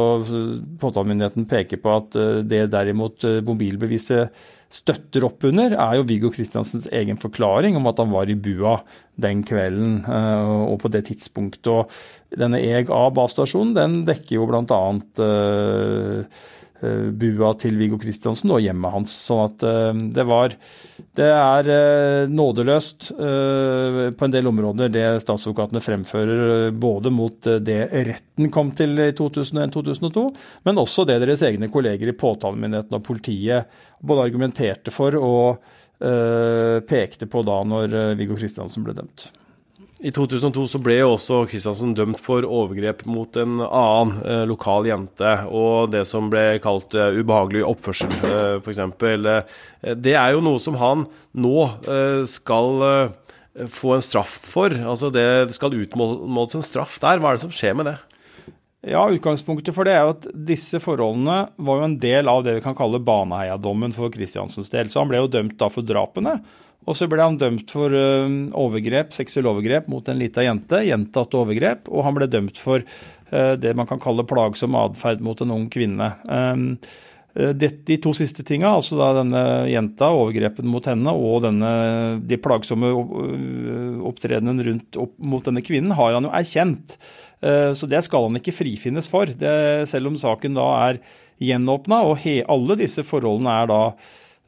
påtalemyndigheten 0.82 1.46
peke 1.50 1.78
på 1.82 1.94
at 2.00 2.18
eh, 2.18 2.42
det 2.42 2.66
derimot 2.74 3.30
mobilbeviset 3.46 4.34
støtter 4.74 5.26
opp 5.28 5.46
under, 5.46 5.76
er 5.78 6.00
jo 6.00 6.08
Viggo 6.10 6.32
Kristiansens 6.34 6.88
egen 6.96 7.20
forklaring 7.22 7.78
om 7.78 7.86
at 7.92 8.00
han 8.02 8.14
var 8.14 8.30
i 8.30 8.38
bua 8.40 8.80
den 9.22 9.44
kvelden 9.46 10.00
og 10.10 10.80
på 10.82 10.90
det 10.94 11.06
tidspunktet. 11.12 11.70
Og 11.70 12.40
denne 12.42 12.62
EG 12.64 12.90
A-basestasjonen 12.94 13.76
den 13.78 14.00
dekker 14.10 14.40
jo 14.40 14.50
bl.a. 14.50 14.82
Eh, 15.28 16.42
bua 17.14 17.54
til 17.60 17.78
Viggo 17.80 17.98
Kristiansen 18.02 18.52
og 18.54 18.62
hjemmet 18.64 18.94
hans. 18.94 19.16
Sånn 19.28 19.44
at 19.48 19.66
eh, 19.68 19.92
det 20.16 20.26
var 20.28 20.56
Det 21.14 21.28
er 21.30 21.70
eh, 21.74 22.32
nådeløst 22.32 23.12
på 23.14 24.26
en 24.26 24.34
del 24.34 24.50
områder 24.50 24.90
det 24.94 25.06
statsadvokatene 25.24 25.82
fremfører, 25.84 26.72
både 26.72 27.12
mot 27.14 27.50
det 27.62 27.80
retten 28.08 28.50
kom 28.54 28.72
til 28.78 28.98
i 29.00 29.12
2001-2002, 29.18 30.24
men 30.66 30.82
også 30.82 31.06
det 31.08 31.20
deres 31.24 31.44
egne 31.46 31.70
kolleger 31.74 32.10
i 32.10 32.18
påtalemyndigheten 32.18 32.98
og 32.98 33.06
politiet 33.06 33.78
både 34.02 34.28
argumenterte 34.30 34.94
for 34.94 35.18
og 35.20 35.64
pekte 36.90 37.30
på 37.32 37.46
da 37.48 37.62
når 37.68 37.96
Viggo 38.20 38.36
Kristiansen 38.40 38.84
ble 38.86 38.98
dømt. 38.98 39.30
I 40.04 40.12
2002 40.12 40.66
så 40.68 40.80
ble 40.84 40.98
jo 40.98 41.14
også 41.14 41.46
Kristiansen 41.48 41.94
dømt 41.96 42.20
for 42.20 42.44
overgrep 42.44 43.06
mot 43.08 43.38
en 43.40 43.62
annen 43.64 44.18
eh, 44.28 44.42
lokal 44.50 44.90
jente, 44.90 45.32
og 45.48 45.94
det 45.94 46.02
som 46.10 46.28
ble 46.32 46.58
kalt 46.64 46.92
eh, 47.00 47.16
ubehagelig 47.22 47.64
oppførsel, 47.70 48.12
eh, 48.28 48.58
f.eks. 48.60 48.82
Eh, 48.84 49.94
det 49.96 50.18
er 50.20 50.34
jo 50.36 50.42
noe 50.44 50.60
som 50.60 50.76
han 50.82 51.06
nå 51.40 51.54
eh, 51.88 52.26
skal 52.28 52.84
eh, 52.90 53.38
få 53.72 53.94
en 53.96 54.04
straff 54.04 54.34
for. 54.44 54.76
Altså 54.76 55.08
det, 55.14 55.24
det 55.48 55.56
skal 55.56 55.78
utmåles 55.86 56.58
en 56.60 56.68
straff 56.68 56.98
der. 57.00 57.24
Hva 57.24 57.32
er 57.32 57.40
det 57.40 57.46
som 57.46 57.56
skjer 57.56 57.80
med 57.80 57.94
det? 57.94 57.96
Ja, 58.84 59.06
Utgangspunktet 59.08 59.72
for 59.72 59.88
det 59.88 59.94
er 59.96 60.04
jo 60.04 60.16
at 60.18 60.26
disse 60.52 60.82
forholdene 60.84 61.46
var 61.56 61.80
jo 61.80 61.88
en 61.88 61.96
del 62.02 62.28
av 62.28 62.44
det 62.44 62.58
vi 62.58 62.66
kan 62.66 62.76
kalle 62.76 63.00
Baneheia-dommen 63.00 63.96
for 63.96 64.12
Kristiansens 64.12 64.68
del. 64.74 64.92
Så 64.92 65.00
han 65.00 65.08
ble 65.08 65.24
jo 65.24 65.32
dømt 65.32 65.56
da 65.62 65.72
for 65.72 65.88
drapene. 65.88 66.42
Og 66.84 66.98
så 66.98 67.08
ble 67.12 67.24
han 67.24 67.40
dømt 67.40 67.72
for 67.72 67.94
uh, 67.94 68.28
overgrep, 68.60 69.14
seksuelle 69.16 69.52
overgrep 69.52 69.88
mot 69.92 70.08
en 70.10 70.20
lita 70.20 70.44
jente. 70.46 70.84
Gjentatte 70.88 71.40
overgrep. 71.40 71.90
Og 71.92 72.06
han 72.08 72.18
ble 72.18 72.28
dømt 72.32 72.60
for 72.60 72.84
uh, 72.84 73.56
det 73.60 73.74
man 73.80 73.90
kan 73.90 74.02
kalle 74.04 74.26
plagsom 74.28 74.78
atferd 74.80 75.24
mot 75.24 75.40
en 75.44 75.56
ung 75.56 75.66
kvinne. 75.74 76.12
Um, 76.28 76.70
de 77.34 77.96
to 77.98 78.12
siste 78.14 78.44
tinga, 78.46 78.76
altså 78.78 78.94
denne 79.18 79.40
jenta, 79.66 80.12
overgrepen 80.14 80.68
mot 80.70 80.86
henne, 80.86 81.10
og 81.18 81.40
denne, 81.42 81.72
de 82.30 82.38
plagsomme 82.38 82.92
opptredenen 84.06 84.62
rundt 84.68 85.00
opp 85.02 85.16
mot 85.18 85.42
denne 85.42 85.64
kvinnen, 85.66 85.96
har 85.98 86.14
han 86.14 86.28
jo 86.28 86.34
erkjent. 86.38 86.94
Så 87.42 87.90
det 87.90 88.04
skal 88.06 88.28
han 88.28 88.38
ikke 88.38 88.54
frifinnes 88.54 89.10
for. 89.10 89.34
Det, 89.34 89.56
selv 89.90 90.12
om 90.12 90.20
saken 90.22 90.54
da 90.60 90.68
er 90.92 91.02
gjenåpna, 91.42 92.04
og 92.06 92.20
he, 92.22 92.44
alle 92.46 92.78
disse 92.84 93.02
forholdene 93.08 93.58
er 93.64 93.74
da 93.74 93.82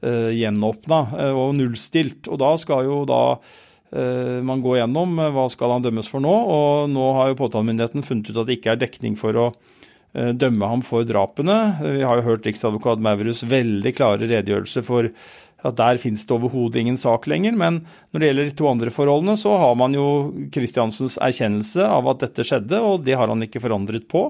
gjenåpna 0.04 0.98
og 1.32 1.56
nullstilt. 1.58 2.28
Og 2.30 2.38
da 2.42 2.52
skal 2.62 2.86
jo 2.86 2.98
da 3.10 3.22
uh, 3.38 4.40
man 4.46 4.62
gå 4.62 4.76
gjennom 4.78 5.16
hva 5.34 5.46
skal 5.50 5.72
han 5.74 5.86
dømmes 5.86 6.10
for 6.12 6.22
nå, 6.22 6.34
og 6.34 6.92
nå 6.92 7.06
har 7.18 7.32
jo 7.32 7.40
påtalemyndigheten 7.40 8.06
funnet 8.06 8.30
ut 8.30 8.42
at 8.42 8.50
det 8.50 8.60
ikke 8.60 8.76
er 8.76 8.84
dekning 8.84 9.16
for 9.18 9.40
å 9.40 9.48
Eh, 10.16 10.32
dømme 10.32 10.68
ham 10.70 10.84
for 10.86 11.04
drapene. 11.04 11.58
Vi 11.84 12.04
har 12.06 12.22
jo 12.22 12.30
hørt 12.30 12.46
riksadvokat 12.48 13.02
Maurus 13.04 13.44
veldig 13.44 13.92
klare 13.98 14.24
redegjørelse 14.24 14.84
for 14.86 15.10
at 15.66 15.76
der 15.76 16.00
finnes 16.00 16.24
det 16.24 16.36
overhodet 16.38 16.80
ingen 16.80 17.00
sak 17.00 17.28
lenger. 17.28 17.58
Men 17.60 17.82
når 18.14 18.22
det 18.22 18.30
gjelder 18.30 18.48
de 18.48 18.56
to 18.56 18.70
andre 18.70 18.94
forholdene, 18.96 19.36
så 19.36 19.58
har 19.60 19.76
man 19.76 19.98
jo 19.98 20.08
Kristiansens 20.56 21.18
erkjennelse 21.20 21.84
av 21.84 22.08
at 22.14 22.24
dette 22.24 22.48
skjedde, 22.48 22.80
og 22.80 23.04
det 23.04 23.18
har 23.20 23.28
han 23.28 23.44
ikke 23.44 23.64
forandret 23.66 24.08
på. 24.12 24.30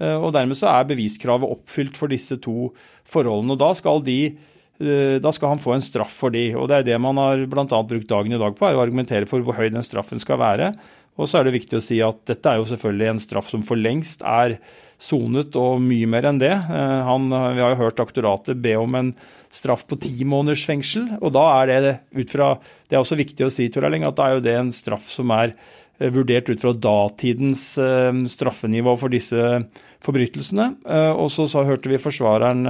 Eh, 0.00 0.16
og 0.16 0.32
dermed 0.32 0.56
så 0.56 0.72
er 0.72 0.88
beviskravet 0.88 1.52
oppfylt 1.58 2.00
for 2.00 2.08
disse 2.08 2.40
to 2.40 2.70
forholdene. 3.04 3.58
Og 3.58 3.60
da 3.60 3.74
skal, 3.76 4.00
de, 4.06 4.20
eh, 4.32 4.54
da 4.76 5.30
skal 5.32 5.54
han 5.54 5.60
få 5.62 5.72
en 5.72 5.84
straff 5.84 6.12
for 6.20 6.34
de. 6.34 6.50
Og 6.58 6.66
det 6.68 6.78
er 6.78 6.86
det 6.90 6.98
man 7.00 7.16
har 7.16 7.40
bl.a. 7.48 7.64
brukt 7.64 8.10
dagen 8.10 8.34
i 8.36 8.40
dag 8.40 8.56
på, 8.58 8.66
er 8.68 8.76
å 8.76 8.82
argumentere 8.84 9.28
for 9.30 9.40
hvor 9.40 9.56
høy 9.56 9.70
den 9.72 9.84
straffen 9.86 10.20
skal 10.20 10.40
være. 10.42 10.72
Og 11.16 11.28
så 11.28 11.40
er 11.40 11.48
det 11.48 11.56
viktig 11.56 11.78
å 11.78 11.84
si 11.84 12.00
at 12.04 12.18
dette 12.28 12.50
er 12.50 12.60
jo 12.60 12.68
selvfølgelig 12.68 13.08
en 13.08 13.22
straff 13.22 13.48
som 13.52 13.64
for 13.64 13.80
lengst 13.80 14.24
er 14.26 14.58
sonet, 15.02 15.56
og 15.60 15.80
mye 15.84 16.08
mer 16.08 16.28
enn 16.30 16.40
det. 16.40 16.52
Eh, 16.52 16.98
han, 17.08 17.28
vi 17.28 17.62
har 17.62 17.74
jo 17.74 17.82
hørt 17.84 18.02
aktoratet 18.02 18.60
be 18.64 18.76
om 18.80 18.96
en 18.98 19.14
straff 19.52 19.86
på 19.88 19.98
ti 20.00 20.14
måneders 20.28 20.66
fengsel. 20.68 21.08
og 21.20 21.32
da 21.36 21.46
er 21.62 21.72
det 21.72 21.96
ut 22.16 22.32
fra, 22.32 22.54
det 22.88 22.96
er 22.96 23.02
også 23.02 23.18
viktig 23.20 23.46
å 23.46 23.52
si 23.52 23.68
Tor 23.72 23.88
Erling, 23.88 24.04
at 24.04 24.16
da 24.18 24.28
er 24.28 24.36
jo 24.36 24.44
det 24.44 24.56
en 24.56 24.72
straff 24.74 25.08
som 25.12 25.32
er 25.36 25.54
eh, 25.98 26.12
vurdert 26.12 26.50
ut 26.50 26.60
fra 26.60 26.72
datidens 26.72 27.64
eh, 27.80 28.12
straffenivå 28.32 28.96
for 29.00 29.12
disse 29.12 29.60
forbrytelsene. 30.06 30.70
Og 31.18 31.26
så, 31.34 31.48
så 31.50 31.64
hørte 31.66 31.90
vi 31.90 32.00
forsvareren 32.00 32.62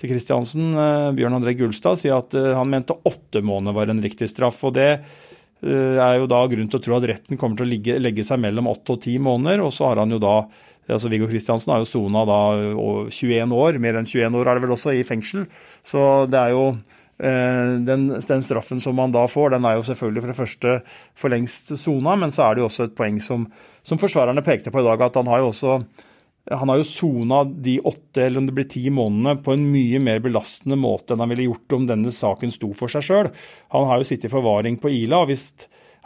til 0.00 0.10
Kristiansen, 0.10 0.72
Bjørn 1.14 1.36
André 1.36 1.52
Gullstad, 1.58 2.00
si 2.00 2.10
at 2.10 2.32
han 2.34 2.72
mente 2.72 2.96
åtte 3.08 3.44
måneder 3.44 3.76
var 3.76 3.92
en 3.92 4.02
riktig 4.02 4.30
straff. 4.32 4.62
og 4.64 4.74
det 4.78 4.88
er 5.62 6.16
jo 6.18 6.26
da 6.26 6.40
grunn 6.50 6.72
til 6.72 6.80
å 6.80 6.82
tro 6.82 6.96
at 6.96 7.06
retten 7.06 7.38
kommer 7.38 7.60
til 7.60 7.68
å 7.68 7.70
ligge, 7.70 7.98
legge 8.02 8.24
seg 8.26 8.40
mellom 8.42 8.72
åtte 8.72 8.96
og 8.96 9.04
ti 9.04 9.14
måneder. 9.22 9.62
Og 9.62 9.70
så 9.76 9.92
har 9.92 10.02
han 10.02 10.10
jo 10.16 10.18
da 10.22 10.36
altså 10.90 11.10
Viggo 11.12 11.28
Kristiansen 11.30 11.72
har 11.72 11.82
jo 11.82 11.88
sona 11.88 12.24
da 12.26 12.40
21 13.10 13.54
år, 13.54 13.78
mer 13.82 13.98
enn 13.98 14.08
21 14.08 14.38
år 14.38 14.48
er 14.48 14.58
det 14.58 14.64
vel 14.66 14.74
også, 14.74 14.94
i 14.96 15.04
fengsel. 15.06 15.46
Så 15.86 16.26
det 16.30 16.40
er 16.40 16.54
jo 16.54 16.64
eh, 16.72 17.74
den, 17.86 18.08
den, 18.16 18.44
straffen 18.44 18.82
som 18.82 18.96
man 18.98 19.14
da 19.14 19.24
får, 19.30 19.54
den 19.54 19.68
er 19.68 19.78
jo 19.78 19.86
selvfølgelig 19.88 20.24
for 20.24 20.32
det 20.32 20.38
første 20.40 20.78
for 21.18 21.34
lengst 21.34 21.74
sona, 21.80 22.16
men 22.18 22.34
så 22.34 22.48
er 22.48 22.56
det 22.56 22.64
jo 22.64 22.70
også 22.70 22.88
et 22.88 22.96
poeng 22.98 23.20
som, 23.22 23.46
som 23.86 24.00
forsvarerne 24.00 24.44
pekte 24.46 24.74
på 24.74 24.82
i 24.82 24.88
dag, 24.88 25.06
at 25.06 25.20
han 25.20 25.30
har 25.30 25.44
jo 25.44 25.52
også 25.52 25.78
han 26.50 26.68
har 26.68 26.80
jo 26.80 26.86
sona 26.88 27.44
de 27.44 27.76
åtte 27.86 28.24
eller 28.24 28.40
om 28.40 28.48
det 28.48 28.54
blir 28.56 28.66
ti 28.70 28.88
månedene 28.90 29.36
på 29.44 29.54
en 29.54 29.68
mye 29.70 30.00
mer 30.02 30.18
belastende 30.24 30.78
måte 30.80 31.14
enn 31.14 31.22
han 31.22 31.30
ville 31.30 31.46
gjort 31.46 31.76
om 31.76 31.86
denne 31.86 32.10
saken 32.14 32.50
sto 32.54 32.72
for 32.74 32.90
seg 32.90 33.06
sjøl. 33.06 33.30
Han 33.74 33.86
har 33.86 34.00
jo 34.00 34.08
sittet 34.08 34.26
i 34.30 34.32
forvaring 34.32 34.80
på 34.82 34.90
Ila. 34.90 35.22
og 35.22 35.30
hvis 35.30 35.52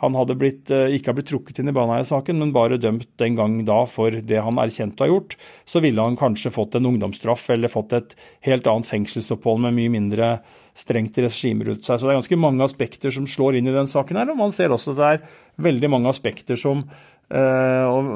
han 0.03 0.13
hadde 0.13 0.37
blitt, 0.37 0.69
eh, 0.71 0.93
ikke 0.93 1.09
hadde 1.09 1.21
blitt 1.23 1.31
trukket 1.31 1.59
inn 1.63 1.71
i 1.71 1.73
Baneheia-saken, 1.73 2.37
men 2.37 2.53
bare 2.53 2.77
dømt 2.77 3.09
den 3.17 3.37
gang 3.39 3.65
da 3.65 3.79
for 3.89 4.13
det 4.13 4.43
han 4.45 4.61
erkjente 4.61 5.01
å 5.01 5.07
ha 5.07 5.09
gjort, 5.09 5.37
så 5.65 5.81
ville 5.81 6.05
han 6.05 6.19
kanskje 6.21 6.53
fått 6.53 6.77
en 6.77 6.91
ungdomsstraff 6.91 7.49
eller 7.55 7.73
fått 7.73 7.97
et 7.97 8.13
helt 8.45 8.69
annet 8.69 8.91
fengselsopphold 8.91 9.65
med 9.65 9.79
mye 9.79 9.95
mindre 9.97 10.31
strengt 10.77 11.17
regime 11.17 11.65
rundt 11.65 11.89
seg. 11.89 11.97
Så 11.97 12.05
det 12.05 12.13
er 12.13 12.21
ganske 12.21 12.37
mange 12.37 12.69
aspekter 12.69 13.15
som 13.15 13.25
slår 13.25 13.57
inn 13.57 13.73
i 13.73 13.73
den 13.73 13.89
saken 13.89 14.21
her, 14.21 14.29
og 14.29 14.37
man 14.37 14.53
ser 14.53 14.69
også 14.69 14.93
at 14.93 15.01
det 15.01 15.09
er 15.15 15.25
veldig 15.65 15.89
mange 15.89 16.13
aspekter 16.13 16.61
som 16.61 16.85
og, 17.27 18.11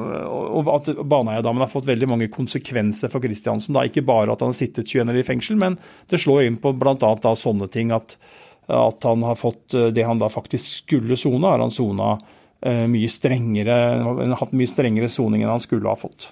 og, 0.61 0.69
at 0.71 0.85
Baneheia-damen 1.03 1.65
har 1.65 1.71
fått 1.71 1.89
veldig 1.89 2.07
mange 2.07 2.29
konsekvenser 2.31 3.11
for 3.11 3.23
Kristiansen. 3.23 3.75
Ikke 3.83 4.05
bare 4.07 4.31
at 4.31 4.43
han 4.43 4.53
har 4.53 4.59
sittet 4.59 4.87
21 4.87 5.11
år 5.11 5.19
i 5.19 5.25
fengsel, 5.27 5.59
men 5.59 5.75
det 6.07 6.21
slår 6.23 6.45
inn 6.47 6.61
på 6.61 6.71
bl.a. 6.79 7.35
sånne 7.35 7.67
ting 7.73 7.91
at 7.95 8.15
at 8.71 9.03
han 9.03 9.23
har 9.23 9.35
fått 9.35 9.73
eh, 9.73 9.87
det 9.87 10.03
han 10.03 10.19
da 10.19 10.29
faktisk 10.29 10.65
skulle 10.85 11.17
sone, 11.17 11.47
har 11.47 11.59
han 11.59 11.73
sona 11.73 12.13
eh, 12.61 12.85
mye 12.87 13.09
strengere, 13.11 13.77
hatt 14.39 14.55
mye 14.55 14.69
strengere 14.69 15.09
soning 15.11 15.43
enn 15.43 15.53
han 15.53 15.63
skulle 15.63 15.89
ha 15.89 15.97
fått. 15.97 16.31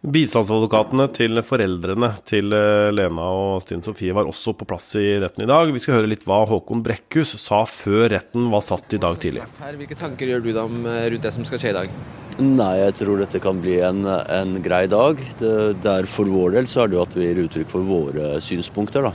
Bistandsadvokatene 0.00 1.04
til 1.12 1.42
foreldrene 1.44 2.08
til 2.24 2.54
eh, 2.56 2.86
Lena 2.88 3.26
og 3.36 3.58
Stine 3.60 3.84
Sofie 3.84 4.14
var 4.16 4.30
også 4.30 4.54
på 4.56 4.64
plass 4.64 4.94
i 4.96 5.18
retten 5.20 5.44
i 5.44 5.48
dag. 5.50 5.68
Vi 5.74 5.82
skal 5.82 5.98
høre 5.98 6.08
litt 6.08 6.24
hva 6.24 6.38
Håkon 6.48 6.80
Brekkhus 6.86 7.34
sa 7.36 7.58
før 7.68 8.06
retten 8.14 8.46
var 8.48 8.64
satt 8.64 8.96
i 8.96 9.00
dag 9.02 9.18
tidlig. 9.20 9.44
Hvilke 9.60 9.98
tanker 10.00 10.32
gjør 10.32 10.46
du 10.46 10.48
deg 10.54 10.62
om 10.62 10.86
rundt 10.88 11.26
det 11.26 11.32
som 11.34 11.44
skal 11.44 11.60
skje 11.60 11.74
i 11.74 11.76
dag? 11.76 11.92
Nei, 12.40 12.70
jeg 12.80 12.94
tror 13.02 13.20
dette 13.20 13.42
kan 13.44 13.60
bli 13.60 13.74
en, 13.84 14.06
en 14.08 14.54
grei 14.64 14.86
dag. 14.88 15.20
Det, 15.36 15.52
der 15.84 16.08
For 16.08 16.32
vår 16.32 16.56
del 16.56 16.70
så 16.72 16.86
er 16.86 16.88
det 16.88 16.96
jo 16.96 17.04
at 17.04 17.16
vi 17.18 17.26
gir 17.26 17.42
uttrykk 17.44 17.68
for 17.74 17.84
våre 17.84 18.38
synspunkter. 18.40 19.10
da. 19.10 19.12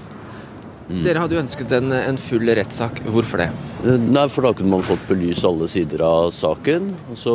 Mm. 0.85 0.99
Dere 1.01 1.23
hadde 1.23 1.33
jo 1.33 1.41
ønsket 1.41 1.73
en, 1.79 1.95
en 1.97 2.21
full 2.21 2.45
rettssak. 2.59 3.01
Hvorfor 3.09 3.41
det? 3.41 3.49
Eh, 3.87 3.97
nei, 4.05 4.27
for 4.29 4.45
Da 4.45 4.53
kunne 4.53 4.75
man 4.75 4.85
fått 4.85 5.09
belyst 5.09 5.49
alle 5.49 5.65
sider 5.71 6.05
av 6.05 6.29
saken. 6.29 6.91
Og 7.09 7.17
så 7.17 7.33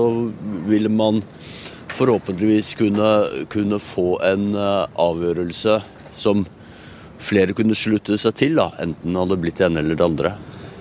ville 0.70 0.92
man 0.92 1.18
forhåpentligvis 1.96 2.74
kunne, 2.80 3.10
kunne 3.52 3.80
få 3.82 4.14
en 4.26 4.50
uh, 4.56 4.88
avgjørelse 5.00 5.80
som 6.16 6.44
flere 7.20 7.54
kunne 7.56 7.76
slutte 7.76 8.16
seg 8.20 8.36
til, 8.38 8.56
da, 8.58 8.70
enten 8.80 9.18
hadde 9.18 9.38
blitt 9.40 9.60
det 9.60 9.68
ene 9.68 9.82
eller 9.84 9.98
det 9.98 10.06
andre. 10.06 10.34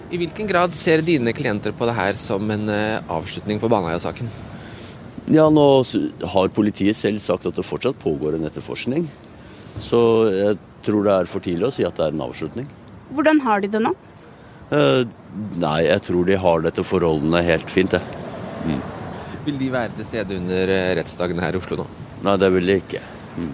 I 0.09 0.17
hvilken 0.17 0.47
grad 0.49 0.73
ser 0.77 1.03
dine 1.05 1.33
klienter 1.37 1.75
på 1.75 1.85
det 1.89 1.97
her 1.97 2.17
som 2.19 2.49
en 2.53 2.69
uh, 2.71 3.01
avslutning 3.11 3.61
på 3.61 3.69
Baneheia-saken? 3.71 4.31
Ja, 5.29 5.45
Nå 5.53 5.65
har 6.33 6.53
politiet 6.55 6.97
selv 6.97 7.21
sagt 7.21 7.45
at 7.45 7.57
det 7.57 7.67
fortsatt 7.67 7.99
pågår 8.01 8.37
en 8.37 8.47
etterforskning. 8.49 9.05
Så 9.79 9.99
jeg 10.33 10.57
tror 10.85 11.05
det 11.05 11.13
er 11.13 11.29
for 11.29 11.45
tidlig 11.45 11.67
å 11.67 11.73
si 11.73 11.85
at 11.85 11.99
det 11.99 12.07
er 12.07 12.15
en 12.15 12.23
avslutning. 12.25 12.69
Hvordan 13.13 13.41
har 13.45 13.61
de 13.61 13.69
det 13.69 13.81
nå? 13.83 13.93
Eh, 14.73 15.03
nei, 15.61 15.79
jeg 15.87 16.01
tror 16.05 16.25
de 16.27 16.37
har 16.37 16.65
dette 16.65 16.85
forholdene 16.85 17.41
helt 17.45 17.69
fint, 17.73 17.93
jeg. 17.93 18.25
Mm. 18.65 18.81
Vil 19.49 19.57
de 19.57 19.71
være 19.73 19.95
til 19.97 20.05
stede 20.05 20.37
under 20.37 20.69
eh, 20.69 20.91
rettsdagen 20.99 21.41
her 21.41 21.55
i 21.57 21.57
Oslo 21.57 21.79
nå? 21.79 21.89
Nei, 22.27 22.37
det 22.37 22.53
vil 22.53 22.69
de 22.69 22.77
ikke. 22.83 23.01
Mm. 23.39 23.49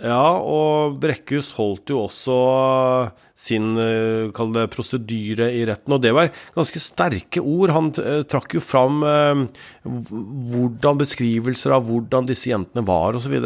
Ja, 0.00 0.40
og 0.40 0.96
Brekkhus 0.98 1.52
holdt 1.58 1.92
jo 1.92 2.00
også 2.06 2.36
sin 3.38 3.76
eh, 3.78 4.30
kall 4.34 4.50
det, 4.56 4.64
prosedyre 4.72 5.50
i 5.54 5.62
retten, 5.68 5.94
og 5.94 6.02
det 6.02 6.14
var 6.16 6.32
ganske 6.56 6.82
sterke 6.82 7.42
ord. 7.44 7.74
Han 7.76 7.92
eh, 8.02 8.22
trakk 8.26 8.56
jo 8.56 8.64
fram 8.64 9.04
eh, 9.06 9.44
hvordan 9.84 10.98
beskrivelser 11.04 11.76
av 11.76 11.86
hvordan 11.86 12.26
disse 12.26 12.50
jentene 12.50 12.82
var, 12.88 13.18
osv. 13.20 13.36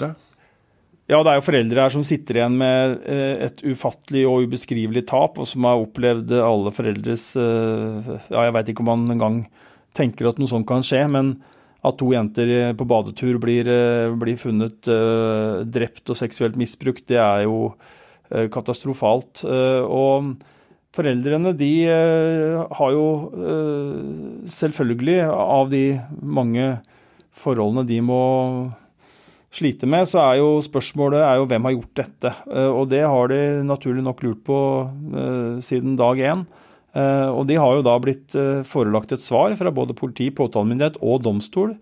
Ja, 1.05 1.19
det 1.21 1.35
er 1.35 1.37
jo 1.37 1.49
foreldre 1.51 1.85
her 1.85 1.93
som 1.93 2.07
sitter 2.07 2.41
igjen 2.41 2.57
med 2.63 3.01
eh, 3.03 3.49
et 3.51 3.65
ufattelig 3.67 4.25
og 4.31 4.47
ubeskrivelig 4.47 5.05
tap, 5.11 5.37
og 5.37 5.51
som 5.51 5.69
har 5.69 5.85
opplevd 5.85 6.33
alle 6.39 6.73
foreldres 6.73 7.33
eh, 7.37 8.15
Ja, 8.31 8.47
jeg 8.47 8.57
veit 8.57 8.73
ikke 8.73 8.87
om 8.87 8.95
man 8.95 9.19
engang 9.19 9.43
tenker 9.95 10.31
at 10.31 10.41
noe 10.41 10.51
sånt 10.51 10.71
kan 10.71 10.87
skje, 10.87 11.05
men 11.13 11.37
at 11.85 11.99
to 12.01 12.11
jenter 12.15 12.51
eh, 12.55 12.73
på 12.77 12.87
badetur 12.89 13.39
blir, 13.43 13.69
blir 14.21 14.41
funnet 14.41 14.91
drept 15.75 16.11
og 16.11 16.19
seksuelt 16.19 16.59
misbrukt, 16.61 17.07
det 17.11 17.21
er 17.21 17.45
jo 17.47 17.75
katastrofalt. 18.51 19.45
Og 19.45 20.31
foreldrene 20.97 21.53
de 21.55 21.75
har 21.87 22.95
jo 22.95 23.05
selvfølgelig, 24.49 25.19
av 25.29 25.69
de 25.71 25.85
mange 26.25 26.71
forholdene 27.37 27.85
de 27.87 28.01
må 28.03 28.23
slite 29.55 29.87
med, 29.91 30.09
så 30.11 30.21
er 30.25 30.41
jo 30.41 30.59
spørsmålet 30.65 31.23
er 31.23 31.39
jo 31.39 31.47
hvem 31.51 31.69
har 31.69 31.77
gjort 31.77 32.03
dette. 32.03 32.35
Eh, 32.51 32.71
og 32.71 32.91
det 32.93 33.05
har 33.07 33.31
de 33.31 33.41
naturlig 33.67 34.05
nok 34.07 34.23
lurt 34.27 34.45
på 34.47 34.61
siden 35.65 35.99
dag 36.01 36.23
én. 36.33 36.45
Uh, 36.95 37.31
og 37.35 37.47
de 37.51 37.59
har 37.59 37.75
jo 37.75 37.85
da 37.87 37.95
blitt 38.03 38.35
uh, 38.39 38.63
forelagt 38.67 39.15
et 39.17 39.23
svar 39.23 39.55
fra 39.59 39.73
både 39.75 39.97
politi, 39.99 40.31
påtalemyndighet 40.31 41.01
og 41.03 41.25
domstol 41.27 41.75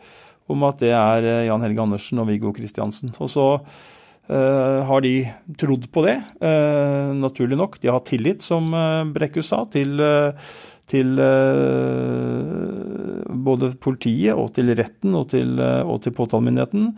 om 0.50 0.64
at 0.66 0.80
det 0.82 0.90
er 0.96 1.26
Jan 1.46 1.62
Helge 1.62 1.84
Andersen 1.84 2.20
og 2.20 2.26
Viggo 2.28 2.50
Kristiansen. 2.52 3.12
Og 3.22 3.30
så 3.30 3.46
har 4.26 5.02
de 5.04 5.12
trodd 5.58 5.86
på 5.94 6.02
det, 6.04 6.16
naturlig 7.18 7.56
nok. 7.58 7.78
De 7.80 7.88
har 7.88 7.96
hatt 7.96 8.10
tillit, 8.10 8.42
som 8.44 8.68
Brekkhus 9.14 9.48
sa, 9.52 9.62
til, 9.70 10.02
til 10.90 11.14
både 13.46 13.72
politiet 13.82 14.34
og 14.34 14.52
til 14.58 14.74
retten 14.78 15.16
og 15.18 15.30
til, 15.32 15.56
og 15.62 16.02
til 16.04 16.16
påtalemyndigheten. 16.18 16.90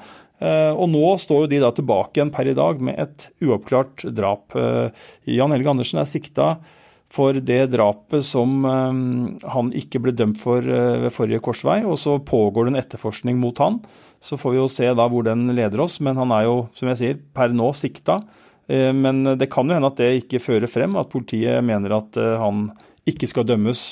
Eh, 0.42 0.72
og 0.74 0.88
nå 0.90 1.12
står 1.20 1.44
jo 1.44 1.50
de 1.52 1.60
da 1.62 1.70
tilbake 1.74 2.18
igjen 2.18 2.32
per 2.34 2.48
i 2.50 2.56
dag 2.56 2.80
med 2.82 2.98
et 3.00 3.28
uoppklart 3.44 4.06
drap. 4.16 4.56
Eh, 4.58 5.04
Jan 5.36 5.54
Helge 5.54 5.70
Andersen 5.70 6.02
er 6.02 6.10
sikta 6.10 6.48
for 7.14 7.36
det 7.38 7.60
drapet 7.70 8.26
som 8.26 8.64
eh, 8.66 9.50
han 9.54 9.68
ikke 9.78 10.00
ble 10.02 10.14
dømt 10.16 10.40
for 10.42 10.64
ved 10.64 11.12
forrige 11.14 11.42
korsvei, 11.44 11.82
og 11.86 11.98
så 12.00 12.16
pågår 12.18 12.66
det 12.66 12.74
en 12.74 12.80
etterforskning 12.80 13.38
mot 13.38 13.60
han. 13.62 13.78
Så 14.24 14.38
får 14.40 14.54
vi 14.54 14.58
jo 14.58 14.70
se 14.72 14.88
da 14.96 15.06
hvor 15.10 15.26
den 15.26 15.46
leder 15.54 15.84
oss, 15.84 16.00
men 16.02 16.18
han 16.18 16.32
er 16.34 16.48
jo, 16.48 16.56
som 16.74 16.90
jeg 16.90 17.00
sier, 17.00 17.22
per 17.36 17.52
nå 17.54 17.70
sikta. 17.76 18.22
Men 18.66 19.18
det 19.36 19.50
kan 19.52 19.68
jo 19.68 19.76
hende 19.76 19.90
at 19.90 19.98
det 20.00 20.22
ikke 20.22 20.40
fører 20.40 20.70
frem, 20.72 20.94
at 20.96 21.10
politiet 21.12 21.60
mener 21.60 21.92
at 21.98 22.16
han 22.40 22.70
ikke 23.04 23.28
skal 23.28 23.44
dømmes 23.44 23.82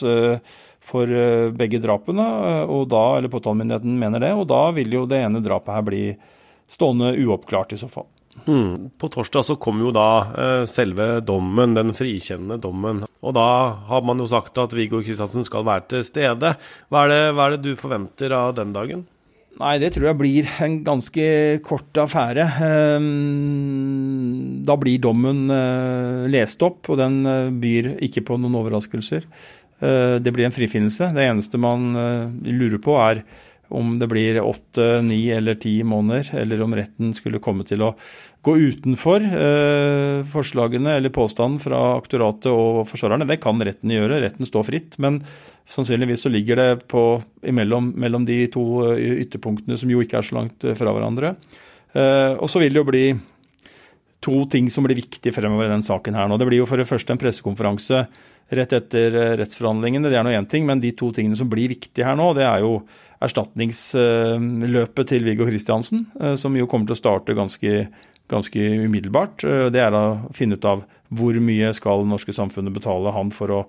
for 0.80 1.12
begge 1.52 1.82
drapene, 1.84 2.24
og 2.64 2.88
da, 2.94 3.02
eller 3.18 3.28
påtalemyndigheten 3.28 4.00
mener 4.00 4.24
det, 4.24 4.32
og 4.32 4.48
da 4.48 4.62
vil 4.72 4.96
jo 4.96 5.04
det 5.10 5.20
ene 5.20 5.44
drapet 5.44 5.76
her 5.76 5.84
bli 5.90 6.02
stående 6.72 7.12
uoppklart 7.20 7.76
i 7.76 7.82
så 7.84 7.92
fall. 7.92 8.08
Hmm. 8.46 8.90
På 8.98 9.08
torsdag 9.08 9.44
så 9.44 9.56
kom 9.60 9.80
jo 9.84 9.92
da 9.94 10.08
eh, 10.32 10.64
selve 10.70 11.20
dommen, 11.24 11.76
den 11.76 11.92
frikjennende 11.94 12.58
dommen. 12.62 13.04
Og 13.22 13.34
da 13.36 13.48
har 13.90 14.04
man 14.06 14.22
jo 14.22 14.28
sagt 14.30 14.58
at 14.58 14.74
Viggo 14.74 15.02
Kristiansen 15.04 15.46
skal 15.46 15.66
være 15.68 15.86
til 15.92 16.06
stede. 16.06 16.54
Hva 16.90 17.04
er, 17.04 17.12
det, 17.12 17.20
hva 17.36 17.46
er 17.46 17.56
det 17.56 17.64
du 17.66 17.78
forventer 17.78 18.34
av 18.34 18.54
den 18.58 18.74
dagen? 18.74 19.04
Nei, 19.60 19.76
det 19.78 19.92
tror 19.94 20.08
jeg 20.08 20.18
blir 20.18 20.48
en 20.64 20.78
ganske 20.86 21.24
kort 21.62 21.98
affære. 22.00 22.48
Ehm, 22.66 24.62
da 24.66 24.78
blir 24.80 25.02
dommen 25.04 25.44
eh, 25.52 26.24
lest 26.32 26.64
opp, 26.64 26.88
og 26.88 26.98
den 26.98 27.20
eh, 27.28 27.52
byr 27.52 27.92
ikke 28.08 28.24
på 28.26 28.40
noen 28.40 28.58
overraskelser. 28.62 29.28
Det 29.82 30.30
blir 30.30 30.46
en 30.46 30.54
frifinnelse. 30.54 31.08
Det 31.10 31.24
eneste 31.26 31.58
man 31.58 31.88
lurer 32.46 32.78
på, 32.78 32.92
er 33.02 33.24
om 33.72 33.96
det 34.00 34.08
blir 34.10 34.40
åtte, 34.42 35.00
ni 35.04 35.24
eller 35.32 35.56
ti 35.60 35.78
måneder, 35.86 36.34
eller 36.42 36.62
om 36.64 36.76
retten 36.76 37.14
skulle 37.16 37.40
komme 37.42 37.66
til 37.68 37.82
å 37.84 37.94
gå 38.42 38.54
utenfor 38.58 39.22
eh, 39.22 40.20
forslagene 40.32 40.96
eller 40.98 41.14
påstanden 41.14 41.60
fra 41.62 41.80
aktoratet 41.96 42.50
og 42.50 42.82
forsvarerne. 42.90 43.28
Det 43.30 43.40
kan 43.42 43.60
retten 43.62 43.92
gjøre, 43.94 44.20
retten 44.24 44.48
står 44.48 44.66
fritt. 44.66 44.98
Men 45.02 45.20
sannsynligvis 45.70 46.26
så 46.26 46.32
ligger 46.32 46.58
det 46.58 46.70
på, 46.90 47.04
imellom 47.46 47.92
mellom 48.02 48.26
de 48.28 48.40
to 48.52 48.64
eh, 48.90 49.20
ytterpunktene 49.24 49.78
som 49.78 49.92
jo 49.92 50.02
ikke 50.02 50.18
er 50.20 50.26
så 50.26 50.40
langt 50.40 50.66
fra 50.78 50.96
hverandre. 50.96 51.36
Eh, 51.94 52.32
og 52.34 52.50
så 52.50 52.62
vil 52.62 52.74
det 52.74 52.82
jo 52.82 52.88
bli 52.88 53.06
to 54.22 54.44
ting 54.50 54.68
som 54.70 54.86
blir 54.86 54.98
viktige 54.98 55.34
fremover 55.34 55.66
i 55.66 55.72
den 55.72 55.84
saken 55.84 56.14
her 56.16 56.28
nå. 56.30 56.38
Det 56.38 56.46
blir 56.48 56.62
jo 56.62 56.68
for 56.70 56.80
det 56.80 56.88
første 56.88 57.14
en 57.14 57.20
pressekonferanse 57.20 58.04
rett 58.52 58.74
etter 58.76 59.16
eh, 59.16 59.32
rettsforhandlingene. 59.40 60.10
Det 60.10 60.18
er 60.18 60.26
nå 60.26 60.34
én 60.36 60.48
ting, 60.48 60.66
men 60.68 60.82
de 60.82 60.92
to 60.96 61.10
tingene 61.14 61.38
som 61.38 61.50
blir 61.50 61.72
viktige 61.72 62.06
her 62.06 62.18
nå, 62.18 62.32
det 62.36 62.46
er 62.46 62.64
jo 62.64 62.80
erstatningsløpet 63.22 65.12
til 65.12 65.26
Viggo 65.26 65.46
Kristiansen, 65.48 66.06
eh, 66.20 66.34
som 66.40 66.56
jo 66.58 66.68
kommer 66.70 66.90
til 66.90 66.98
å 66.98 67.00
starte 67.00 67.36
ganske, 67.38 67.86
ganske 68.30 68.66
umiddelbart. 68.84 69.46
Eh, 69.48 69.68
det 69.74 69.82
er 69.84 69.96
å 69.96 70.04
finne 70.36 70.58
ut 70.60 70.68
av 70.68 70.84
hvor 71.12 71.38
mye 71.44 71.72
skal 71.76 72.04
det 72.04 72.12
norske 72.12 72.34
samfunnet 72.36 72.76
betale 72.76 73.14
han 73.14 73.32
for 73.34 73.52
å 73.52 73.64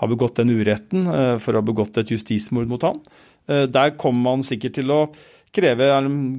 ha 0.00 0.08
begått 0.08 0.40
den 0.40 0.54
uretten, 0.56 1.04
for 1.44 1.52
å 1.52 1.60
ha 1.60 1.66
begått 1.66 1.98
et 2.00 2.08
justismord 2.08 2.70
mot 2.70 2.80
han. 2.86 3.02
Der 3.44 3.90
kommer 4.00 4.22
man 4.30 4.44
sikkert 4.46 4.78
til 4.78 4.88
å 4.94 5.00
kreve 5.54 5.86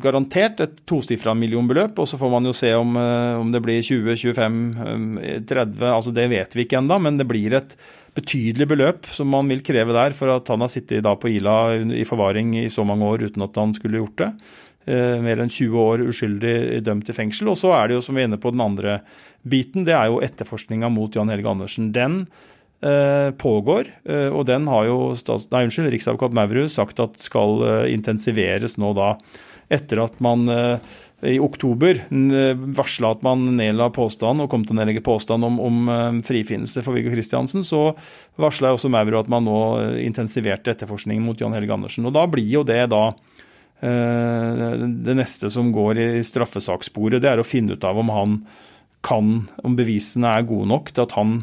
garantert 0.02 0.62
et 0.64 0.84
tosifra 0.88 1.34
millionbeløp, 1.36 2.00
og 2.00 2.08
så 2.08 2.20
får 2.20 2.32
man 2.32 2.48
jo 2.48 2.54
se 2.56 2.72
om, 2.78 2.96
eh, 2.96 3.40
om 3.40 3.52
det 3.52 3.62
blir 3.64 3.82
20, 3.84 4.16
25, 4.16 5.46
30 5.48 5.90
altså 5.92 6.14
Det 6.14 6.30
vet 6.30 6.56
vi 6.56 6.66
ikke 6.66 6.80
ennå, 6.80 7.00
men 7.02 7.18
det 7.18 7.28
blir 7.28 7.54
et 7.54 7.76
betydelig 8.16 8.68
beløp 8.68 9.08
som 9.08 9.30
man 9.32 9.48
vil 9.48 9.64
kreve 9.64 9.94
der 9.96 10.12
for 10.12 10.32
at 10.34 10.48
han 10.52 10.60
har 10.60 10.72
sittet 10.72 11.04
på 11.04 11.32
Ila 11.32 11.80
i 11.96 12.04
forvaring 12.04 12.56
i 12.60 12.68
så 12.68 12.84
mange 12.84 13.08
år 13.08 13.24
uten 13.30 13.44
at 13.44 13.56
han 13.56 13.74
skulle 13.74 14.02
gjort 14.02 14.18
det. 14.20 14.32
Eh, 14.90 15.20
mer 15.22 15.38
enn 15.44 15.52
20 15.52 15.78
år 15.78 16.02
uskyldig 16.10 16.82
dømt 16.84 17.06
til 17.06 17.16
fengsel. 17.16 17.52
Og 17.54 17.60
så 17.60 17.72
er 17.78 17.88
det 17.88 18.00
jo, 18.00 18.02
som 18.02 18.18
vi 18.18 18.24
er 18.24 18.30
inne 18.30 18.42
på, 18.42 18.52
den 18.52 18.64
andre 18.64 19.02
biten. 19.48 19.86
Det 19.86 19.94
er 19.94 20.10
jo 20.10 20.22
etterforskninga 20.26 20.90
mot 20.90 21.14
Jan 21.14 21.30
Helge 21.30 21.52
Andersen. 21.52 21.92
Den 21.94 22.26
pågår, 23.38 23.92
eh, 24.10 24.28
og 24.34 24.48
den 24.50 24.66
har 24.72 24.88
jo 24.90 24.98
nei, 25.52 25.66
unnskyld, 25.68 25.92
riksadvokat 25.94 26.34
Maurud 26.34 26.72
sagt 26.74 27.02
at 27.04 27.20
skal 27.22 27.62
eh, 27.62 27.92
intensiveres 27.94 28.80
nå 28.82 28.96
da 28.98 29.14
etter 29.72 30.02
at 30.04 30.18
man 30.20 30.50
i 31.24 31.38
oktober 31.40 32.02
varsla 32.76 33.12
at 33.14 33.22
man 33.24 33.46
nedla 33.56 33.86
påstand 33.94 34.44
og 34.44 34.50
kom 34.52 34.66
til 34.66 34.74
å 34.76 34.80
nedlegge 34.82 35.04
påstand 35.06 35.46
om, 35.48 35.62
om 35.64 36.20
frifinnelse 36.28 36.84
for 36.84 36.98
Viggo 36.98 37.14
Kristiansen, 37.14 37.64
så 37.64 37.94
varsla 38.42 38.74
også 38.76 38.92
Maurud 38.92 39.22
at 39.22 39.32
man 39.32 39.48
nå 39.48 39.62
intensiverte 40.04 40.74
etterforskningen 40.74 41.24
mot 41.24 41.40
Jan 41.40 41.56
Helge 41.56 41.78
Andersen. 41.78 42.10
Og 42.10 42.18
da 42.18 42.26
blir 42.28 42.50
jo 42.50 42.66
det 42.68 42.82
da 42.92 43.06
det 43.80 45.16
neste 45.22 45.54
som 45.54 45.72
går 45.72 46.04
i 46.04 46.10
straffesakssporet, 46.28 47.22
det 47.24 47.32
er 47.32 47.40
å 47.40 47.48
finne 47.48 47.80
ut 47.80 47.88
av 47.88 48.02
om 48.02 48.12
han 48.12 48.38
kan, 49.06 49.32
om 49.64 49.80
bevisene 49.80 50.36
er 50.36 50.50
gode 50.52 50.68
nok 50.74 50.92
til 50.92 51.06
at 51.06 51.16
han 51.16 51.38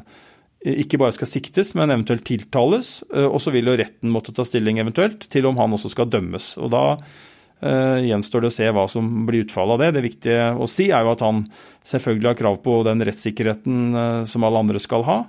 ikke 0.66 0.98
bare 0.98 1.14
skal 1.14 1.30
siktes, 1.30 1.72
men 1.78 1.92
eventuelt 1.92 2.24
tiltales. 2.26 3.02
Eh, 3.14 3.26
og 3.26 3.40
så 3.42 3.52
vil 3.54 3.70
jo 3.70 3.76
retten 3.78 4.10
måtte 4.10 4.34
ta 4.34 4.46
stilling 4.46 4.80
eventuelt 4.82 5.28
til 5.30 5.46
om 5.46 5.58
han 5.60 5.74
også 5.74 5.92
skal 5.92 6.10
dømmes. 6.10 6.56
Og 6.58 6.72
da 6.74 6.82
uh, 6.98 7.98
gjenstår 8.02 8.42
det 8.42 8.50
å 8.50 8.56
se 8.56 8.70
hva 8.74 8.86
som 8.90 9.06
blir 9.28 9.46
utfallet 9.46 9.76
av 9.76 9.84
det. 9.84 9.92
Det 9.96 10.06
viktige 10.08 10.48
å 10.58 10.66
si 10.70 10.88
er 10.90 11.06
jo 11.06 11.14
at 11.14 11.22
han 11.26 11.44
selvfølgelig 11.86 12.32
har 12.32 12.40
krav 12.40 12.58
på 12.64 12.80
den 12.88 13.06
rettssikkerheten 13.06 13.86
uh, 13.94 14.26
som 14.28 14.46
alle 14.46 14.64
andre 14.64 14.82
skal 14.82 15.06
ha, 15.06 15.20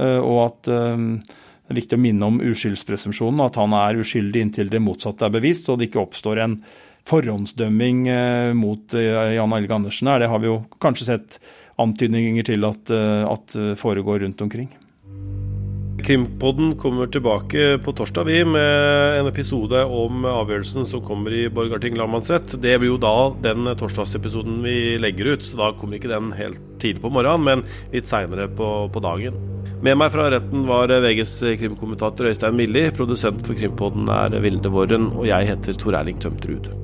uh, 0.00 0.20
og 0.20 0.38
at 0.50 0.68
det 0.68 1.72
er 1.72 1.78
viktig 1.80 1.96
å 1.96 2.04
minne 2.04 2.28
om 2.28 2.40
uskyldspresumpsjonen, 2.44 3.40
at 3.40 3.56
han 3.56 3.72
er 3.78 4.00
uskyldig 4.02 4.42
inntil 4.44 4.72
det 4.72 4.82
motsatte 4.84 5.24
er 5.24 5.32
bevist, 5.32 5.70
og 5.72 5.80
det 5.80 5.88
ikke 5.88 6.02
oppstår 6.02 6.42
en 6.44 6.58
forhåndsdømming 7.08 8.02
mot 8.56 8.92
Jan 8.96 9.54
Helge 9.56 9.76
Andersen 9.76 10.10
her. 10.12 10.20
Det 10.20 10.28
har 10.28 10.40
vi 10.40 10.50
jo 10.50 10.58
kanskje 10.80 11.08
sett 11.08 11.38
antydninger 11.80 12.46
til 12.46 12.66
at, 12.68 12.90
at 12.94 13.58
foregår 13.80 14.22
rundt 14.24 14.42
omkring. 14.44 14.70
Krimpodden 16.04 16.74
kommer 16.76 17.06
tilbake 17.06 17.78
på 17.84 17.92
torsdag 17.96 18.26
vi 18.28 18.42
med 18.44 19.20
en 19.20 19.28
episode 19.30 19.78
om 19.88 20.26
avgjørelsen 20.28 20.84
som 20.88 21.00
kommer 21.04 21.32
i 21.32 21.46
Borgarting 21.48 21.96
lagmannsrett. 21.96 22.58
Det 22.60 22.74
blir 22.76 22.92
jo 22.92 22.98
da 23.00 23.14
den 23.46 23.70
torsdagsepisoden 23.80 24.60
vi 24.66 24.98
legger 25.00 25.32
ut, 25.32 25.46
så 25.46 25.62
da 25.62 25.70
kommer 25.78 25.96
ikke 25.96 26.12
den 26.12 26.34
helt 26.36 26.60
tidlig 26.82 27.00
på 27.06 27.14
morgenen, 27.14 27.48
men 27.48 27.64
litt 27.94 28.10
seinere 28.10 28.50
på, 28.52 28.70
på, 28.92 29.04
dagen. 29.04 29.40
Med 29.84 29.96
meg 30.00 30.12
fra 30.12 30.28
retten 30.34 30.68
var 30.68 30.92
VGs 30.92 31.38
krimkommentator 31.62 32.28
Øystein 32.28 32.60
Milli. 32.60 32.90
Produsent 32.92 33.40
for 33.46 33.56
Krimpodden 33.56 34.10
er 34.12 34.36
Vilde 34.44 34.76
Våren, 34.76 35.08
og 35.14 35.30
jeg 35.30 35.54
heter 35.54 35.80
Tor 35.80 35.96
Erling 35.96 36.20
Tømtrud. 36.20 36.83